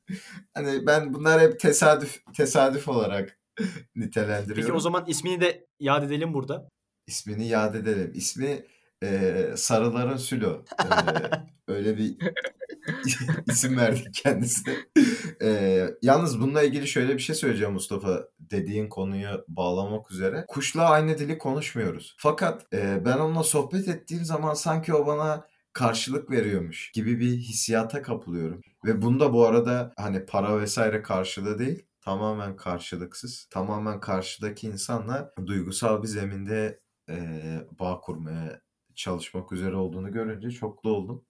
Hani 0.54 0.86
ben 0.86 1.14
bunlar 1.14 1.40
hep 1.40 1.60
tesadüf 1.60 2.22
tesadüf 2.36 2.88
olarak 2.88 3.38
nitelendiriyorum. 3.96 4.62
Peki 4.62 4.72
o 4.72 4.80
zaman 4.80 5.04
ismini 5.06 5.40
de 5.40 5.66
yad 5.80 6.02
edelim 6.02 6.34
burada. 6.34 6.68
İsmini 7.06 7.48
yad 7.48 7.74
edelim. 7.74 8.12
İsmi 8.14 8.64
e, 9.02 9.46
Sarıların 9.57 10.16
Sülo. 10.16 10.64
E, 10.80 10.87
öyle 11.68 11.98
bir 11.98 12.16
isim 13.46 13.76
verdik 13.76 14.14
kendisine. 14.14 14.74
E, 15.42 15.80
yalnız 16.02 16.40
bununla 16.40 16.62
ilgili 16.62 16.88
şöyle 16.88 17.14
bir 17.14 17.22
şey 17.22 17.37
söyleyeceğim 17.37 17.72
Mustafa. 17.72 18.24
Dediğin 18.38 18.88
konuyu 18.88 19.44
bağlamak 19.48 20.11
üzere. 20.11 20.44
Kuşla 20.48 20.90
aynı 20.90 21.18
dili 21.18 21.38
konuşmuyoruz. 21.38 22.16
Fakat 22.18 22.74
e, 22.74 23.04
ben 23.04 23.18
onunla 23.18 23.42
sohbet 23.42 23.88
ettiğim 23.88 24.24
zaman 24.24 24.54
sanki 24.54 24.94
o 24.94 25.07
bana 25.07 25.48
karşılık 25.72 26.30
veriyormuş 26.30 26.90
gibi 26.94 27.20
bir 27.20 27.37
hissiyata 27.37 28.02
kapılıyorum. 28.02 28.61
Ve 28.85 29.02
bunda 29.02 29.33
bu 29.33 29.46
arada 29.46 29.92
hani 29.96 30.26
para 30.26 30.61
vesaire 30.61 31.02
karşılığı 31.02 31.59
değil 31.59 31.87
tamamen 32.00 32.57
karşılıksız. 32.57 33.48
Tamamen 33.50 34.00
karşıdaki 34.00 34.66
insanla 34.66 35.33
duygusal 35.46 36.02
bir 36.02 36.09
zeminde 36.09 36.78
e, 37.09 37.16
bağ 37.80 38.00
kurmaya 38.00 38.61
çalışmak 38.96 39.52
üzere 39.52 39.76
olduğunu 39.76 40.12
görünce 40.12 40.50
da 40.85 40.88
oldum. 40.88 41.24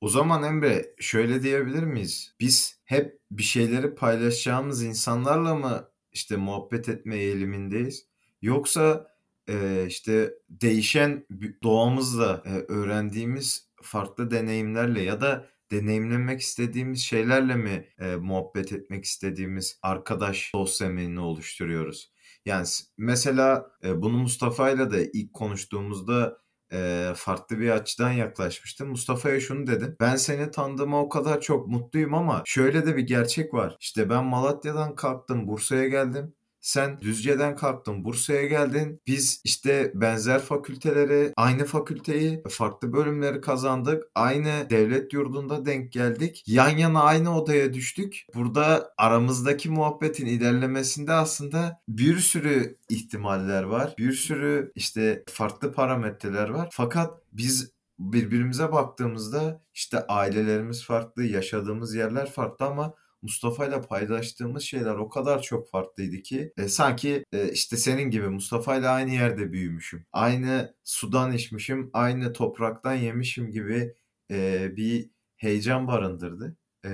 O 0.00 0.08
zaman 0.08 0.42
Emre 0.42 0.90
şöyle 0.98 1.42
diyebilir 1.42 1.82
miyiz? 1.82 2.34
Biz 2.40 2.80
hep 2.84 3.18
bir 3.30 3.42
şeyleri 3.42 3.94
paylaşacağımız 3.94 4.82
insanlarla 4.82 5.54
mı 5.54 5.88
işte 6.12 6.36
muhabbet 6.36 6.88
etme 6.88 7.16
eğilimindeyiz? 7.16 8.06
Yoksa 8.42 9.10
e, 9.48 9.86
işte 9.86 10.34
değişen 10.50 11.26
doğamızla 11.62 12.42
e, 12.46 12.72
öğrendiğimiz 12.72 13.68
farklı 13.82 14.30
deneyimlerle 14.30 15.02
ya 15.02 15.20
da 15.20 15.46
deneyimlemek 15.70 16.40
istediğimiz 16.40 17.00
şeylerle 17.00 17.54
mi 17.54 17.88
e, 17.98 18.16
muhabbet 18.16 18.72
etmek 18.72 19.04
istediğimiz 19.04 19.78
arkadaş 19.82 20.50
dost 20.54 20.76
zeminini 20.76 21.20
oluşturuyoruz? 21.20 22.12
Yani 22.44 22.66
mesela 22.98 23.70
e, 23.84 24.02
bunu 24.02 24.18
Mustafa'yla 24.18 24.90
da 24.90 24.98
ilk 25.12 25.34
konuştuğumuzda 25.34 26.38
e, 26.72 27.12
farklı 27.16 27.58
bir 27.58 27.70
açıdan 27.70 28.10
yaklaşmıştım. 28.12 28.88
Mustafa'ya 28.88 29.40
şunu 29.40 29.66
dedim. 29.66 29.96
Ben 30.00 30.16
seni 30.16 30.50
tanıdığıma 30.50 31.00
o 31.02 31.08
kadar 31.08 31.40
çok 31.40 31.68
mutluyum 31.68 32.14
ama 32.14 32.42
şöyle 32.46 32.86
de 32.86 32.96
bir 32.96 33.02
gerçek 33.02 33.54
var. 33.54 33.76
İşte 33.80 34.10
ben 34.10 34.24
Malatya'dan 34.24 34.94
kalktım, 34.94 35.48
Bursa'ya 35.48 35.88
geldim. 35.88 36.34
Sen 36.60 37.00
Düzce'den 37.00 37.56
kalktın, 37.56 38.04
Bursa'ya 38.04 38.46
geldin. 38.46 39.00
Biz 39.06 39.40
işte 39.44 39.92
benzer 39.94 40.40
fakülteleri, 40.40 41.32
aynı 41.36 41.64
fakülteyi, 41.64 42.42
farklı 42.48 42.92
bölümleri 42.92 43.40
kazandık. 43.40 44.04
Aynı 44.14 44.70
devlet 44.70 45.12
yurdunda 45.12 45.66
denk 45.66 45.92
geldik. 45.92 46.42
Yan 46.46 46.76
yana 46.76 47.02
aynı 47.02 47.40
odaya 47.40 47.74
düştük. 47.74 48.26
Burada 48.34 48.92
aramızdaki 48.98 49.70
muhabbetin 49.70 50.26
ilerlemesinde 50.26 51.12
aslında 51.12 51.80
bir 51.88 52.18
sürü 52.18 52.76
ihtimaller 52.88 53.62
var. 53.62 53.94
Bir 53.98 54.12
sürü 54.12 54.72
işte 54.74 55.24
farklı 55.28 55.72
parametreler 55.72 56.48
var. 56.48 56.68
Fakat 56.72 57.14
biz 57.32 57.72
birbirimize 57.98 58.72
baktığımızda 58.72 59.62
işte 59.74 60.06
ailelerimiz 60.06 60.84
farklı, 60.84 61.24
yaşadığımız 61.24 61.94
yerler 61.94 62.30
farklı 62.30 62.66
ama 62.66 62.94
Mustafa 63.22 63.66
ile 63.66 63.80
paylaştığımız 63.82 64.62
şeyler 64.62 64.94
o 64.94 65.08
kadar 65.08 65.42
çok 65.42 65.70
farklıydı 65.70 66.16
ki 66.22 66.52
e, 66.56 66.68
sanki 66.68 67.24
e, 67.32 67.52
işte 67.52 67.76
senin 67.76 68.10
gibi 68.10 68.28
Mustafa 68.28 68.76
ile 68.76 68.88
aynı 68.88 69.10
yerde 69.10 69.52
büyümüşüm. 69.52 70.06
Aynı 70.12 70.74
sudan 70.84 71.32
içmişim, 71.32 71.90
aynı 71.92 72.32
topraktan 72.32 72.94
yemişim 72.94 73.50
gibi 73.50 73.94
e, 74.30 74.68
bir 74.76 75.10
heyecan 75.36 75.86
barındırdı. 75.86 76.56
E, 76.84 76.90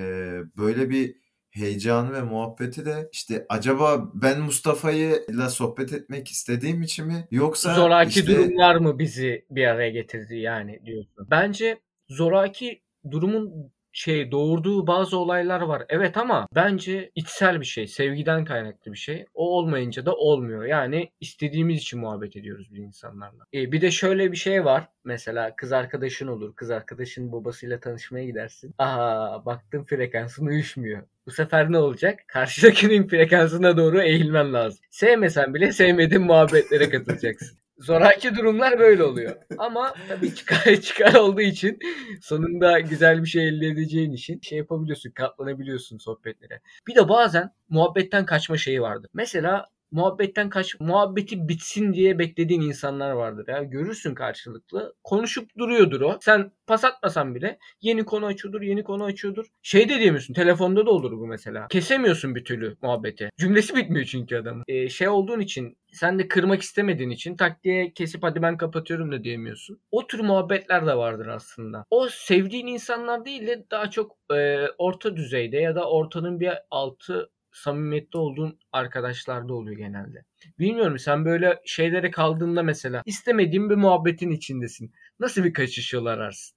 böyle 0.56 0.90
bir 0.90 1.16
heyecanı 1.50 2.12
ve 2.12 2.22
muhabbeti 2.22 2.86
de 2.86 3.08
işte 3.12 3.46
acaba 3.48 4.10
ben 4.14 4.40
Mustafa'yı 4.40 5.24
ile 5.28 5.48
sohbet 5.48 5.92
etmek 5.92 6.28
istediğim 6.28 6.82
için 6.82 7.06
mi 7.06 7.28
yoksa 7.30 7.74
zoraki 7.74 8.20
işte 8.20 8.36
durumlar 8.36 8.76
mı 8.76 8.98
bizi 8.98 9.46
bir 9.50 9.66
araya 9.66 9.90
getirdi 9.90 10.36
yani 10.36 10.80
diyorsun. 10.86 11.26
Bence 11.30 11.80
zoraki 12.08 12.82
durumun 13.10 13.72
şey 13.96 14.30
doğurduğu 14.30 14.86
bazı 14.86 15.18
olaylar 15.18 15.60
var. 15.60 15.84
Evet 15.88 16.16
ama 16.16 16.48
bence 16.54 17.10
içsel 17.14 17.60
bir 17.60 17.66
şey. 17.66 17.86
Sevgiden 17.86 18.44
kaynaklı 18.44 18.92
bir 18.92 18.98
şey. 18.98 19.26
O 19.34 19.58
olmayınca 19.58 20.06
da 20.06 20.14
olmuyor. 20.14 20.64
Yani 20.64 21.10
istediğimiz 21.20 21.78
için 21.78 22.00
muhabbet 22.00 22.36
ediyoruz 22.36 22.74
bir 22.74 22.78
insanlarla. 22.78 23.44
E, 23.54 23.72
bir 23.72 23.80
de 23.80 23.90
şöyle 23.90 24.32
bir 24.32 24.36
şey 24.36 24.64
var. 24.64 24.88
Mesela 25.04 25.56
kız 25.56 25.72
arkadaşın 25.72 26.26
olur. 26.26 26.54
Kız 26.54 26.70
arkadaşın 26.70 27.32
babasıyla 27.32 27.80
tanışmaya 27.80 28.24
gidersin. 28.24 28.74
Aha 28.78 29.42
baktın 29.46 29.84
frekansın 29.84 30.46
uyuşmuyor. 30.46 31.02
Bu 31.26 31.30
sefer 31.30 31.72
ne 31.72 31.78
olacak? 31.78 32.20
Karşıdakinin 32.26 33.08
frekansına 33.08 33.76
doğru 33.76 34.02
eğilmen 34.02 34.52
lazım. 34.52 34.80
Sevmesen 34.90 35.54
bile 35.54 35.72
sevmediğin 35.72 36.22
muhabbetlere 36.22 36.90
katılacaksın. 36.90 37.58
Zoraki 37.78 38.36
durumlar 38.36 38.78
böyle 38.78 39.04
oluyor. 39.04 39.36
Ama 39.58 39.94
tabii 40.08 40.34
çıkar, 40.34 40.76
çıkar 40.82 41.14
olduğu 41.14 41.40
için 41.40 41.78
sonunda 42.22 42.80
güzel 42.80 43.22
bir 43.22 43.28
şey 43.28 43.48
elde 43.48 43.66
edeceğin 43.66 44.12
için 44.12 44.40
şey 44.40 44.58
yapabiliyorsun, 44.58 45.10
katlanabiliyorsun 45.10 45.98
sohbetlere. 45.98 46.60
Bir 46.88 46.94
de 46.94 47.08
bazen 47.08 47.50
muhabbetten 47.68 48.26
kaçma 48.26 48.56
şeyi 48.56 48.82
vardır. 48.82 49.10
Mesela 49.14 49.66
muhabbetten 49.96 50.48
kaç 50.50 50.80
muhabbeti 50.80 51.48
bitsin 51.48 51.92
diye 51.92 52.18
beklediğin 52.18 52.60
insanlar 52.60 53.10
vardır 53.10 53.48
ya. 53.48 53.62
Görürsün 53.62 54.14
karşılıklı. 54.14 54.94
Konuşup 55.04 55.58
duruyordur 55.58 56.00
o. 56.00 56.18
Sen 56.20 56.52
pas 56.66 56.84
atmasan 56.84 57.34
bile 57.34 57.58
yeni 57.80 58.04
konu 58.04 58.26
açıyordur, 58.26 58.62
yeni 58.62 58.84
konu 58.84 59.04
açıyordur. 59.04 59.46
Şey 59.62 59.88
de 59.88 59.98
diyemiyorsun. 59.98 60.34
Telefonda 60.34 60.86
da 60.86 60.90
olur 60.90 61.12
bu 61.12 61.26
mesela. 61.26 61.68
Kesemiyorsun 61.68 62.34
bir 62.34 62.44
türlü 62.44 62.76
muhabbeti. 62.82 63.30
Cümlesi 63.38 63.76
bitmiyor 63.76 64.06
çünkü 64.06 64.36
adamın. 64.36 64.64
Ee, 64.68 64.88
şey 64.88 65.08
olduğun 65.08 65.40
için 65.40 65.78
sen 65.92 66.18
de 66.18 66.28
kırmak 66.28 66.62
istemediğin 66.62 67.10
için 67.10 67.36
tak 67.36 67.64
diye 67.64 67.92
kesip 67.92 68.22
hadi 68.22 68.42
ben 68.42 68.56
kapatıyorum 68.56 69.12
da 69.12 69.24
diyemiyorsun. 69.24 69.80
O 69.90 70.06
tür 70.06 70.20
muhabbetler 70.20 70.86
de 70.86 70.96
vardır 70.96 71.26
aslında. 71.26 71.84
O 71.90 72.08
sevdiğin 72.08 72.66
insanlar 72.66 73.24
değil 73.24 73.46
de 73.46 73.66
daha 73.70 73.90
çok 73.90 74.16
e, 74.34 74.66
orta 74.78 75.16
düzeyde 75.16 75.56
ya 75.56 75.74
da 75.74 75.90
ortanın 75.90 76.40
bir 76.40 76.52
altı 76.70 77.30
samimiyette 77.56 78.18
olduğun 78.18 78.58
arkadaşlarda 78.72 79.54
oluyor 79.54 79.76
genelde. 79.76 80.24
Bilmiyorum 80.58 80.98
sen 80.98 81.24
böyle 81.24 81.62
şeylere 81.64 82.10
kaldığında 82.10 82.62
mesela 82.62 83.02
istemediğin 83.06 83.70
bir 83.70 83.74
muhabbetin 83.74 84.30
içindesin. 84.30 84.92
Nasıl 85.20 85.44
bir 85.44 85.52
kaçış 85.52 85.92
yolu 85.92 86.08
ararsın? 86.08 86.56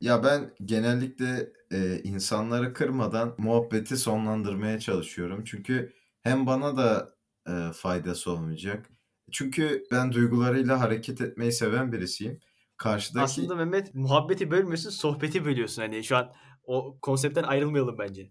Ya 0.00 0.24
ben 0.24 0.50
genellikle 0.64 1.52
e, 1.72 2.00
insanları 2.04 2.72
kırmadan 2.72 3.34
muhabbeti 3.38 3.96
sonlandırmaya 3.96 4.80
çalışıyorum. 4.80 5.44
Çünkü 5.44 5.92
hem 6.22 6.46
bana 6.46 6.76
da 6.76 7.14
e, 7.48 7.72
faydası 7.72 8.30
olmayacak. 8.30 8.90
Çünkü 9.32 9.84
ben 9.90 10.12
duygularıyla 10.12 10.80
hareket 10.80 11.20
etmeyi 11.20 11.52
seven 11.52 11.92
birisiyim. 11.92 12.40
Karşıdaki 12.76 13.24
Aslında 13.24 13.54
Mehmet 13.54 13.94
muhabbeti 13.94 14.50
bölmüyorsun, 14.50 14.90
sohbeti 14.90 15.44
bölüyorsun. 15.44 15.82
Hani 15.82 16.04
şu 16.04 16.16
an 16.16 16.32
o 16.64 16.98
konseptten 17.02 17.42
ayrılmayalım 17.42 17.98
bence. 17.98 18.30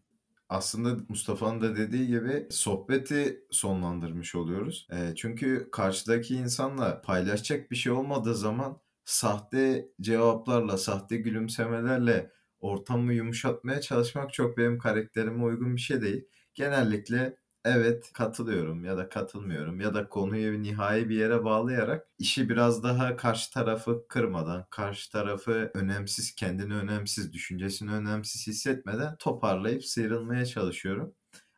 Aslında 0.52 1.04
Mustafa'nın 1.10 1.62
da 1.62 1.76
dediği 1.78 2.08
gibi 2.08 2.48
sohbeti 2.52 3.46
sonlandırmış 3.52 4.36
oluyoruz. 4.36 4.88
E, 4.92 5.16
çünkü 5.16 5.70
karşıdaki 5.72 6.36
insanla 6.36 7.02
paylaşacak 7.02 7.72
bir 7.72 7.76
şey 7.76 7.92
olmadığı 7.92 8.36
zaman 8.36 8.82
sahte 9.06 9.88
cevaplarla, 10.02 10.78
sahte 10.78 11.18
gülümsemelerle 11.18 12.32
ortamı 12.60 13.14
yumuşatmaya 13.14 13.82
çalışmak 13.82 14.34
çok 14.34 14.58
benim 14.58 14.78
karakterime 14.80 15.44
uygun 15.44 15.76
bir 15.76 15.82
şey 15.82 16.02
değil. 16.02 16.26
Genellikle 16.54 17.38
evet 17.66 18.12
katılıyorum 18.14 18.86
ya 18.86 18.98
da 18.98 19.10
katılmıyorum 19.10 19.80
ya 19.80 19.94
da 19.94 20.10
konuyu 20.10 20.64
nihai 20.64 21.10
bir 21.10 21.16
yere 21.16 21.44
bağlayarak 21.46 22.08
işi 22.20 22.50
biraz 22.50 22.84
daha 22.84 23.16
karşı 23.16 23.52
tarafı 23.54 24.06
kırmadan, 24.10 24.66
karşı 24.70 25.12
tarafı 25.12 25.72
önemsiz, 25.74 26.36
kendini 26.36 26.74
önemsiz, 26.76 27.34
düşüncesini 27.34 27.92
önemsiz 27.94 28.48
hissetmeden 28.48 29.16
toparlayıp 29.20 29.86
sıyrılmaya 29.86 30.46
çalışıyorum. 30.46 31.14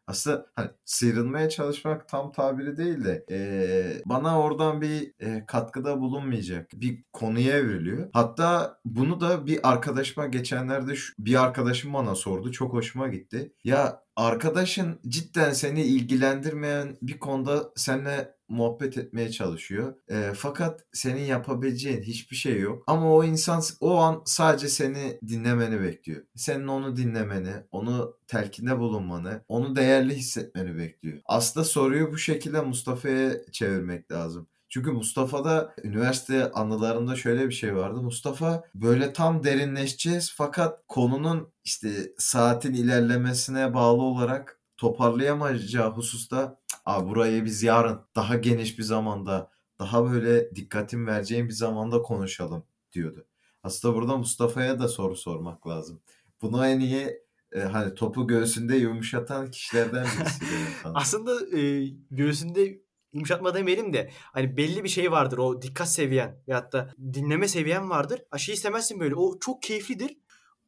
Aslında 0.07 0.47
hani 0.55 0.69
sıyrılmaya 0.85 1.49
çalışmak 1.49 2.09
tam 2.09 2.31
tabiri 2.31 2.77
değil 2.77 3.05
de 3.05 3.25
eee, 3.29 4.01
bana 4.05 4.41
oradan 4.41 4.81
bir 4.81 5.13
eee, 5.21 5.45
katkıda 5.47 5.99
bulunmayacak 6.01 6.71
bir 6.73 7.03
konuya 7.13 7.57
evriliyor. 7.57 8.09
Hatta 8.13 8.79
bunu 8.85 9.21
da 9.21 9.45
bir 9.47 9.71
arkadaşıma 9.71 10.27
geçenlerde 10.27 10.95
şu- 10.95 11.13
bir 11.19 11.43
arkadaşım 11.43 11.93
bana 11.93 12.15
sordu. 12.15 12.51
Çok 12.51 12.73
hoşuma 12.73 13.07
gitti. 13.07 13.53
Ya 13.63 14.02
arkadaşın 14.15 14.99
cidden 15.07 15.51
seni 15.53 15.81
ilgilendirmeyen 15.83 16.97
bir 17.01 17.19
konuda 17.19 17.71
seninle 17.75 18.35
muhabbet 18.49 18.97
etmeye 18.97 19.31
çalışıyor. 19.31 19.93
E, 20.09 20.31
fakat 20.35 20.85
senin 20.93 21.21
yapabileceğin 21.21 22.01
hiçbir 22.01 22.35
şey 22.35 22.59
yok. 22.59 22.83
Ama 22.87 23.15
o 23.15 23.23
insan 23.23 23.63
o 23.81 23.95
an 23.97 24.21
sadece 24.25 24.69
seni 24.69 25.19
dinlemeni 25.27 25.81
bekliyor. 25.81 26.21
Senin 26.35 26.67
onu 26.67 26.95
dinlemeni, 26.97 27.53
onu 27.71 28.17
telkinde 28.27 28.79
bulunmanı, 28.79 29.43
onu 29.47 29.75
değerli 29.75 30.15
hissetmeni 30.15 30.77
bekliyor. 30.77 31.19
Aslında 31.25 31.63
soruyu 31.65 32.11
bu 32.11 32.17
şekilde 32.17 32.61
Mustafa'ya 32.61 33.51
çevirmek 33.51 34.11
lazım. 34.11 34.47
Çünkü 34.73 34.91
Mustafa'da 34.91 35.75
üniversite 35.83 36.51
anılarında 36.51 37.15
şöyle 37.15 37.47
bir 37.47 37.53
şey 37.53 37.75
vardı. 37.75 38.01
Mustafa 38.01 38.63
böyle 38.75 39.13
tam 39.13 39.43
derinleşeceğiz 39.43 40.33
fakat 40.35 40.83
konunun 40.87 41.53
işte 41.63 42.13
saatin 42.17 42.73
ilerlemesine 42.73 43.73
bağlı 43.73 44.01
olarak 44.01 44.61
toparlayamayacağı 44.77 45.91
hususta 45.91 46.59
Abi 46.85 47.09
burayı 47.09 47.45
biz 47.45 47.63
yarın 47.63 47.99
daha 48.15 48.35
geniş 48.35 48.77
bir 48.77 48.83
zamanda 48.83 49.51
daha 49.79 50.11
böyle 50.11 50.55
dikkatim 50.55 51.07
vereceğim 51.07 51.47
bir 51.47 51.53
zamanda 51.53 52.01
konuşalım 52.01 52.63
diyordu. 52.93 53.25
Aslında 53.63 53.95
burada 53.95 54.17
Mustafa'ya 54.17 54.79
da 54.79 54.87
soru 54.87 55.15
sormak 55.15 55.67
lazım. 55.67 56.01
Bunu 56.41 56.67
en 56.67 56.79
iyi 56.79 57.23
e, 57.51 57.59
hani 57.59 57.93
topu 57.93 58.27
göğsünde 58.27 58.75
yumuşatan 58.75 59.51
kişilerden 59.51 60.03
birisi. 60.19 60.45
Aslında 60.83 61.57
e, 61.57 61.87
göğsünde 62.11 62.82
yumuşatma 63.13 63.53
demeyelim 63.53 63.93
de 63.93 64.09
hani 64.33 64.57
belli 64.57 64.83
bir 64.83 64.89
şey 64.89 65.11
vardır 65.11 65.37
o 65.37 65.61
dikkat 65.61 65.89
seviyen 65.89 66.43
veyahut 66.47 66.73
da 66.73 66.93
dinleme 67.13 67.47
seviyen 67.47 67.89
vardır. 67.89 68.21
Aşıyı 68.31 68.55
istemezsin 68.55 68.99
böyle. 68.99 69.15
O 69.15 69.39
çok 69.39 69.63
keyiflidir 69.63 70.17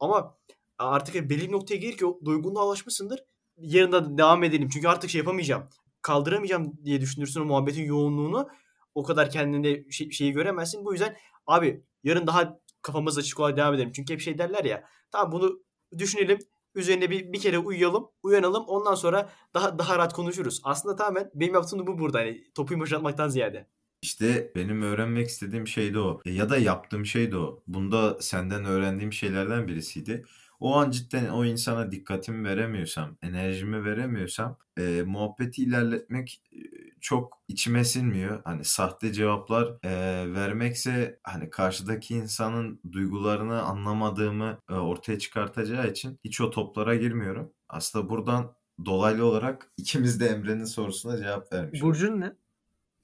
ama 0.00 0.36
artık 0.78 1.14
belli 1.14 1.48
bir 1.48 1.52
noktaya 1.52 1.76
gelir 1.76 1.96
ki 1.96 2.06
o 2.06 2.20
doygunluğa 2.24 2.66
ulaşmışsındır. 2.66 3.20
Yarın 3.56 3.92
da 3.92 4.18
devam 4.18 4.44
edelim. 4.44 4.68
Çünkü 4.72 4.88
artık 4.88 5.10
şey 5.10 5.18
yapamayacağım. 5.18 5.68
Kaldıramayacağım 6.02 6.72
diye 6.84 7.00
düşünürsün 7.00 7.40
o 7.40 7.44
muhabbetin 7.44 7.84
yoğunluğunu. 7.84 8.48
O 8.94 9.02
kadar 9.02 9.30
kendinde 9.30 9.90
şey, 9.90 10.10
şeyi 10.10 10.32
göremezsin. 10.32 10.84
Bu 10.84 10.92
yüzden 10.92 11.16
abi 11.46 11.84
yarın 12.04 12.26
daha 12.26 12.58
kafamız 12.82 13.18
açık 13.18 13.40
olarak 13.40 13.56
devam 13.56 13.74
edelim. 13.74 13.92
Çünkü 13.92 14.12
hep 14.12 14.20
şey 14.20 14.38
derler 14.38 14.64
ya. 14.64 14.84
Tamam 15.10 15.32
bunu 15.32 15.60
düşünelim 15.98 16.38
üzerine 16.76 17.10
bir, 17.10 17.32
bir 17.32 17.40
kere 17.40 17.58
uyuyalım, 17.58 18.08
uyanalım. 18.22 18.64
Ondan 18.64 18.94
sonra 18.94 19.30
daha 19.54 19.78
daha 19.78 19.98
rahat 19.98 20.12
konuşuruz. 20.12 20.60
Aslında 20.64 20.96
tamamen 20.96 21.30
benim 21.34 21.54
yaptığım 21.54 21.86
bu 21.86 21.98
burada. 21.98 22.18
Hani 22.18 22.44
topu 22.54 22.72
yumuşatmaktan 22.74 23.28
ziyade. 23.28 23.66
İşte 24.02 24.52
benim 24.56 24.82
öğrenmek 24.82 25.28
istediğim 25.28 25.66
şey 25.66 25.94
de 25.94 25.98
o. 25.98 26.20
Ya 26.24 26.50
da 26.50 26.58
yaptığım 26.58 27.06
şey 27.06 27.32
de 27.32 27.36
o. 27.36 27.62
Bunda 27.66 28.16
senden 28.20 28.64
öğrendiğim 28.64 29.12
şeylerden 29.12 29.68
birisiydi. 29.68 30.24
O 30.60 30.74
an 30.76 30.90
cidden 30.90 31.28
o 31.28 31.44
insana 31.44 31.90
dikkatimi 31.92 32.48
veremiyorsam, 32.48 33.16
enerjimi 33.22 33.84
veremiyorsam 33.84 34.58
e, 34.78 35.02
muhabbeti 35.06 35.62
ilerletmek 35.62 36.42
e, 36.52 36.58
çok 37.00 37.38
içime 37.48 37.84
sinmiyor. 37.84 38.40
Hani 38.44 38.64
sahte 38.64 39.12
cevaplar 39.12 39.68
e, 39.84 39.90
vermekse 40.34 41.18
hani 41.22 41.50
karşıdaki 41.50 42.14
insanın 42.14 42.80
duygularını 42.92 43.62
anlamadığımı 43.62 44.58
e, 44.70 44.74
ortaya 44.74 45.18
çıkartacağı 45.18 45.90
için 45.90 46.18
hiç 46.24 46.40
o 46.40 46.50
toplara 46.50 46.96
girmiyorum. 46.96 47.52
Aslında 47.68 48.08
buradan 48.08 48.54
dolaylı 48.84 49.24
olarak 49.24 49.70
ikimiz 49.76 50.20
de 50.20 50.26
Emre'nin 50.26 50.64
sorusuna 50.64 51.18
cevap 51.18 51.52
vermiş. 51.52 51.82
Burcun 51.82 52.20
ne? 52.20 52.32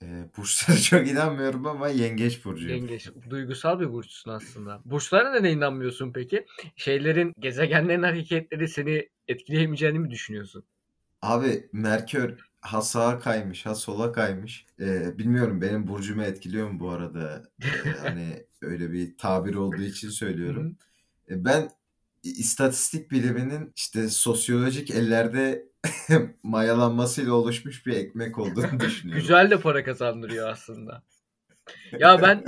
E, 0.03 0.07
burçlara 0.36 0.78
çok 0.82 1.09
inanmıyorum 1.09 1.66
ama 1.66 1.88
yengeç 1.88 2.45
burcuyum. 2.45 2.76
Yengeç. 2.76 3.11
Duygusal 3.30 3.80
bir 3.80 3.93
burçsun 3.93 4.30
aslında. 4.30 4.80
Burçlara 4.84 5.32
neden 5.32 5.57
inanmıyorsun 5.57 6.12
peki? 6.12 6.47
Şeylerin, 6.76 7.32
gezegenlerin 7.38 8.03
hareketleri 8.03 8.68
seni 8.68 9.09
etkileyemeyeceğini 9.28 9.99
mi 9.99 10.11
düşünüyorsun? 10.11 10.64
Abi 11.22 11.68
Merkür 11.72 12.51
ha 12.62 12.82
sağa 12.82 13.18
kaymış 13.18 13.66
ha 13.66 13.74
sola 13.74 14.12
kaymış. 14.12 14.66
Ee, 14.80 15.18
bilmiyorum 15.18 15.60
benim 15.60 15.86
burcumu 15.86 16.22
etkiliyor 16.22 16.70
mu 16.70 16.80
bu 16.80 16.90
arada? 16.90 17.42
Ee, 17.62 17.90
hani 18.02 18.46
öyle 18.62 18.92
bir 18.92 19.18
tabir 19.18 19.54
olduğu 19.54 19.82
için 19.82 20.08
söylüyorum. 20.08 20.76
Ee, 21.30 21.44
ben 21.44 21.70
istatistik 22.22 23.10
biliminin 23.10 23.72
işte 23.76 24.08
sosyolojik 24.08 24.90
ellerde 24.90 25.66
mayalanmasıyla 26.42 27.32
oluşmuş 27.32 27.86
bir 27.86 27.96
ekmek 27.96 28.38
olduğunu 28.38 28.80
düşünüyorum. 28.80 29.20
Güzel 29.20 29.50
de 29.50 29.60
para 29.60 29.84
kazandırıyor 29.84 30.48
aslında. 30.48 31.02
Ya 31.98 32.22
ben 32.22 32.44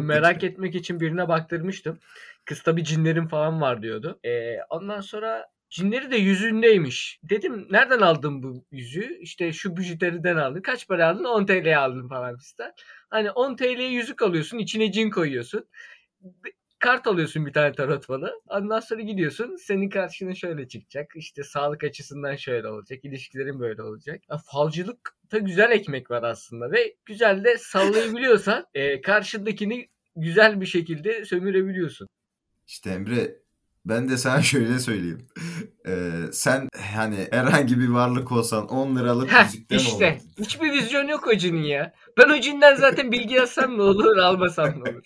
merak 0.00 0.44
etmek 0.44 0.74
için 0.74 1.00
birine 1.00 1.28
baktırmıştım. 1.28 1.98
Kız 2.44 2.62
tabi 2.62 2.84
cinlerin 2.84 3.26
falan 3.26 3.60
var 3.60 3.82
diyordu. 3.82 4.20
Ee, 4.24 4.56
ondan 4.70 5.00
sonra 5.00 5.50
cinleri 5.70 6.10
de 6.10 6.16
yüzündeymiş. 6.16 7.20
Dedim 7.22 7.66
nereden 7.70 8.00
aldın 8.00 8.42
bu 8.42 8.64
yüzüğü? 8.70 9.18
İşte 9.20 9.52
şu 9.52 9.76
bijuteriden 9.76 10.36
aldın. 10.36 10.60
Kaç 10.60 10.88
para 10.88 11.08
aldın? 11.08 11.24
10 11.24 11.46
TL 11.46 11.78
aldın 11.78 12.08
falan 12.08 12.36
filan. 12.38 12.72
Hani 13.10 13.30
10 13.30 13.56
TL'ye 13.56 13.88
yüzük 13.88 14.22
alıyorsun. 14.22 14.58
içine 14.58 14.92
cin 14.92 15.10
koyuyorsun 15.10 15.64
kart 16.78 17.06
alıyorsun 17.06 17.46
bir 17.46 17.52
tane 17.52 17.72
tarot 17.72 18.06
falı. 18.06 18.40
Ondan 18.46 18.80
sonra 18.80 19.00
gidiyorsun. 19.00 19.56
Senin 19.56 19.88
karşına 19.88 20.34
şöyle 20.34 20.68
çıkacak. 20.68 21.12
İşte 21.16 21.42
sağlık 21.44 21.84
açısından 21.84 22.36
şöyle 22.36 22.68
olacak. 22.68 23.04
ilişkilerin 23.04 23.60
böyle 23.60 23.82
olacak. 23.82 24.22
Ya, 24.30 24.38
falcılıkta 24.52 25.38
güzel 25.38 25.70
ekmek 25.70 26.10
var 26.10 26.22
aslında. 26.22 26.72
Ve 26.72 26.96
güzel 27.04 27.44
de 27.44 27.58
sallayabiliyorsan 27.58 28.66
e, 28.74 29.00
karşındakini 29.00 29.88
güzel 30.16 30.60
bir 30.60 30.66
şekilde 30.66 31.24
sömürebiliyorsun. 31.24 32.08
İşte 32.66 32.90
Emre 32.90 33.36
ben 33.88 34.08
de 34.08 34.16
sana 34.16 34.42
şöyle 34.52 34.78
söyleyeyim. 34.78 35.26
Ee, 35.86 36.10
sen 36.32 36.68
hani 36.94 37.28
herhangi 37.30 37.80
bir 37.80 37.88
varlık 37.88 38.32
olsan 38.32 38.68
10 38.68 38.96
liralık 38.96 39.32
Heh, 39.32 39.44
müzikten 39.44 39.76
işte. 39.76 39.90
olurdun. 39.94 40.44
Hiçbir 40.44 40.72
vizyon 40.72 41.08
yok 41.08 41.26
o 41.26 41.36
cinin 41.36 41.62
ya. 41.62 41.94
Ben 42.18 42.28
o 42.28 42.40
cinden 42.40 42.74
zaten 42.74 43.12
bilgi 43.12 43.42
alsam 43.42 43.78
ne 43.78 43.82
olur 43.82 44.16
almasam 44.16 44.68
ne 44.68 44.90
olur. 44.90 45.02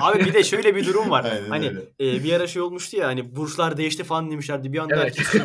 Abi 0.00 0.24
bir 0.24 0.34
de 0.34 0.44
şöyle 0.44 0.76
bir 0.76 0.86
durum 0.86 1.10
var. 1.10 1.24
Aynen 1.32 1.48
hani 1.48 1.66
e, 2.00 2.24
bir 2.24 2.32
ara 2.32 2.46
şey 2.46 2.62
olmuştu 2.62 2.96
ya 2.96 3.06
hani 3.06 3.36
burçlar 3.36 3.76
değişti 3.76 4.04
falan 4.04 4.30
demişlerdi. 4.30 4.72
Bir 4.72 4.78
anda 4.78 4.96
evet. 4.96 5.18
herkes 5.18 5.42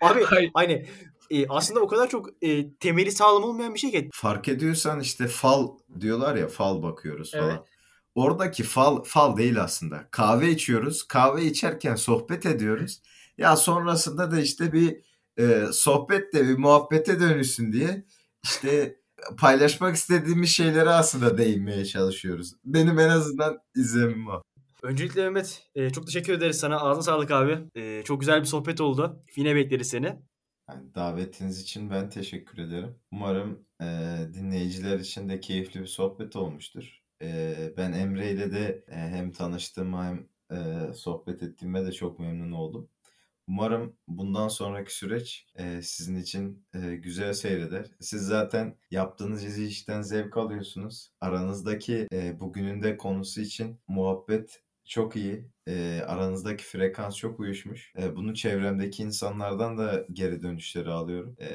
Abi 0.00 0.24
Hayır. 0.24 0.50
hani 0.54 0.86
e, 1.30 1.48
aslında 1.48 1.80
o 1.80 1.88
kadar 1.88 2.08
çok 2.08 2.28
e, 2.42 2.72
temeli 2.72 3.12
sağlam 3.12 3.44
olmayan 3.44 3.74
bir 3.74 3.78
şey 3.78 3.90
ki. 3.90 4.08
Fark 4.12 4.48
ediyorsan 4.48 5.00
işte 5.00 5.26
fal 5.26 5.68
diyorlar 6.00 6.36
ya 6.36 6.48
fal 6.48 6.82
bakıyoruz 6.82 7.32
falan. 7.32 7.50
Evet. 7.50 7.73
Oradaki 8.14 8.62
fal 8.62 9.02
fal 9.04 9.36
değil 9.36 9.62
aslında. 9.62 10.08
Kahve 10.10 10.50
içiyoruz. 10.50 11.02
Kahve 11.02 11.44
içerken 11.44 11.94
sohbet 11.94 12.46
ediyoruz. 12.46 13.02
Ya 13.38 13.56
sonrasında 13.56 14.30
da 14.30 14.40
işte 14.40 14.72
bir 14.72 15.00
e, 15.38 15.66
sohbet 15.72 16.34
de 16.34 16.48
bir 16.48 16.58
muhabbete 16.58 17.20
dönüşsün 17.20 17.72
diye 17.72 18.04
işte 18.42 18.96
paylaşmak 19.38 19.96
istediğimiz 19.96 20.50
şeylere 20.50 20.90
aslında 20.90 21.38
değinmeye 21.38 21.84
çalışıyoruz. 21.84 22.52
Benim 22.64 22.98
en 22.98 23.08
azından 23.08 23.58
izlemim 23.76 24.28
o. 24.28 24.42
Öncelikle 24.82 25.22
Mehmet 25.22 25.62
e, 25.74 25.90
çok 25.90 26.06
teşekkür 26.06 26.32
ederiz 26.32 26.58
sana. 26.58 26.80
Ağzına 26.80 27.02
sağlık 27.02 27.30
abi. 27.30 27.58
E, 27.74 28.02
çok 28.02 28.20
güzel 28.20 28.40
bir 28.40 28.46
sohbet 28.46 28.80
oldu. 28.80 29.22
Yine 29.36 29.54
bekleriz 29.54 29.88
seni. 29.88 30.16
Yani 30.70 30.94
davetiniz 30.94 31.60
için 31.60 31.90
ben 31.90 32.10
teşekkür 32.10 32.58
ederim. 32.58 32.94
Umarım 33.12 33.66
e, 33.80 33.86
dinleyiciler 34.34 34.98
için 34.98 35.28
de 35.28 35.40
keyifli 35.40 35.80
bir 35.80 35.86
sohbet 35.86 36.36
olmuştur. 36.36 37.03
Ben 37.76 37.92
Emre 37.92 38.30
ile 38.30 38.52
de 38.52 38.84
e, 38.88 38.94
hem 38.96 39.32
tanıştığıma 39.32 40.06
hem 40.06 40.28
e, 40.50 40.92
sohbet 40.94 41.42
ettiğime 41.42 41.86
de 41.86 41.92
çok 41.92 42.18
memnun 42.18 42.52
oldum. 42.52 42.88
Umarım 43.48 43.96
bundan 44.08 44.48
sonraki 44.48 44.96
süreç 44.96 45.46
e, 45.54 45.82
sizin 45.82 46.16
için 46.16 46.66
güzel 47.02 47.32
seyreder. 47.32 47.86
Siz 48.00 48.22
zaten 48.22 48.76
yaptığınız 48.90 49.58
işten 49.58 50.02
zevk 50.02 50.36
alıyorsunuz. 50.36 51.10
Aranızdaki 51.20 52.08
e, 52.12 52.40
bugünün 52.40 52.82
de 52.82 52.96
konusu 52.96 53.40
için 53.40 53.80
muhabbet 53.88 54.62
çok 54.84 55.16
iyi. 55.16 55.44
E, 55.68 56.00
aranızdaki 56.06 56.64
frekans 56.64 57.16
çok 57.16 57.40
uyuşmuş. 57.40 57.92
E, 57.98 58.16
bunu 58.16 58.34
çevremdeki 58.34 59.02
insanlardan 59.02 59.78
da 59.78 60.04
geri 60.12 60.42
dönüşleri 60.42 60.90
alıyorum. 60.90 61.36
E, 61.40 61.48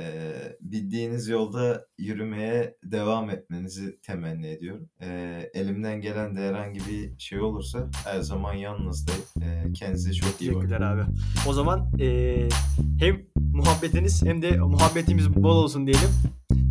bildiğiniz 0.62 1.28
yolda 1.28 1.86
yürümeye 1.98 2.76
devam 2.84 3.30
etmenizi 3.30 4.02
temenni 4.02 4.48
ediyorum. 4.48 4.90
E, 5.02 5.40
elimden 5.54 6.02
gelen 6.02 6.36
de 6.36 6.40
herhangi 6.40 6.80
bir 6.80 7.20
şey 7.20 7.40
olursa 7.40 7.90
her 8.06 8.20
zaman 8.20 8.54
yanınızdayım. 8.54 9.24
E, 9.42 9.74
kendinize 9.74 10.14
çok 10.14 10.42
iyi 10.42 10.56
bakın. 10.56 10.68
Teşekkürler 10.68 10.92
abi. 10.92 11.02
O 11.48 11.54
zaman 11.54 11.92
e, 12.00 12.50
hem 13.00 13.26
muhabbetiniz 13.54 14.24
hem 14.26 14.42
de 14.42 14.58
muhabbetimiz 14.58 15.36
bol 15.36 15.64
olsun 15.64 15.88
diyelim. 15.88 16.10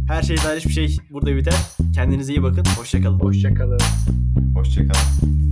Her 0.09 0.23
şey 0.23 0.37
dair 0.37 0.59
hiçbir 0.59 0.73
şey 0.73 0.97
burada 1.11 1.37
biter. 1.37 1.55
Kendinize 1.95 2.33
iyi 2.33 2.43
bakın. 2.43 2.65
Hoşçakalın. 2.79 3.19
Hoşçakalın. 3.21 3.79
Hoşçakalın. 4.55 5.48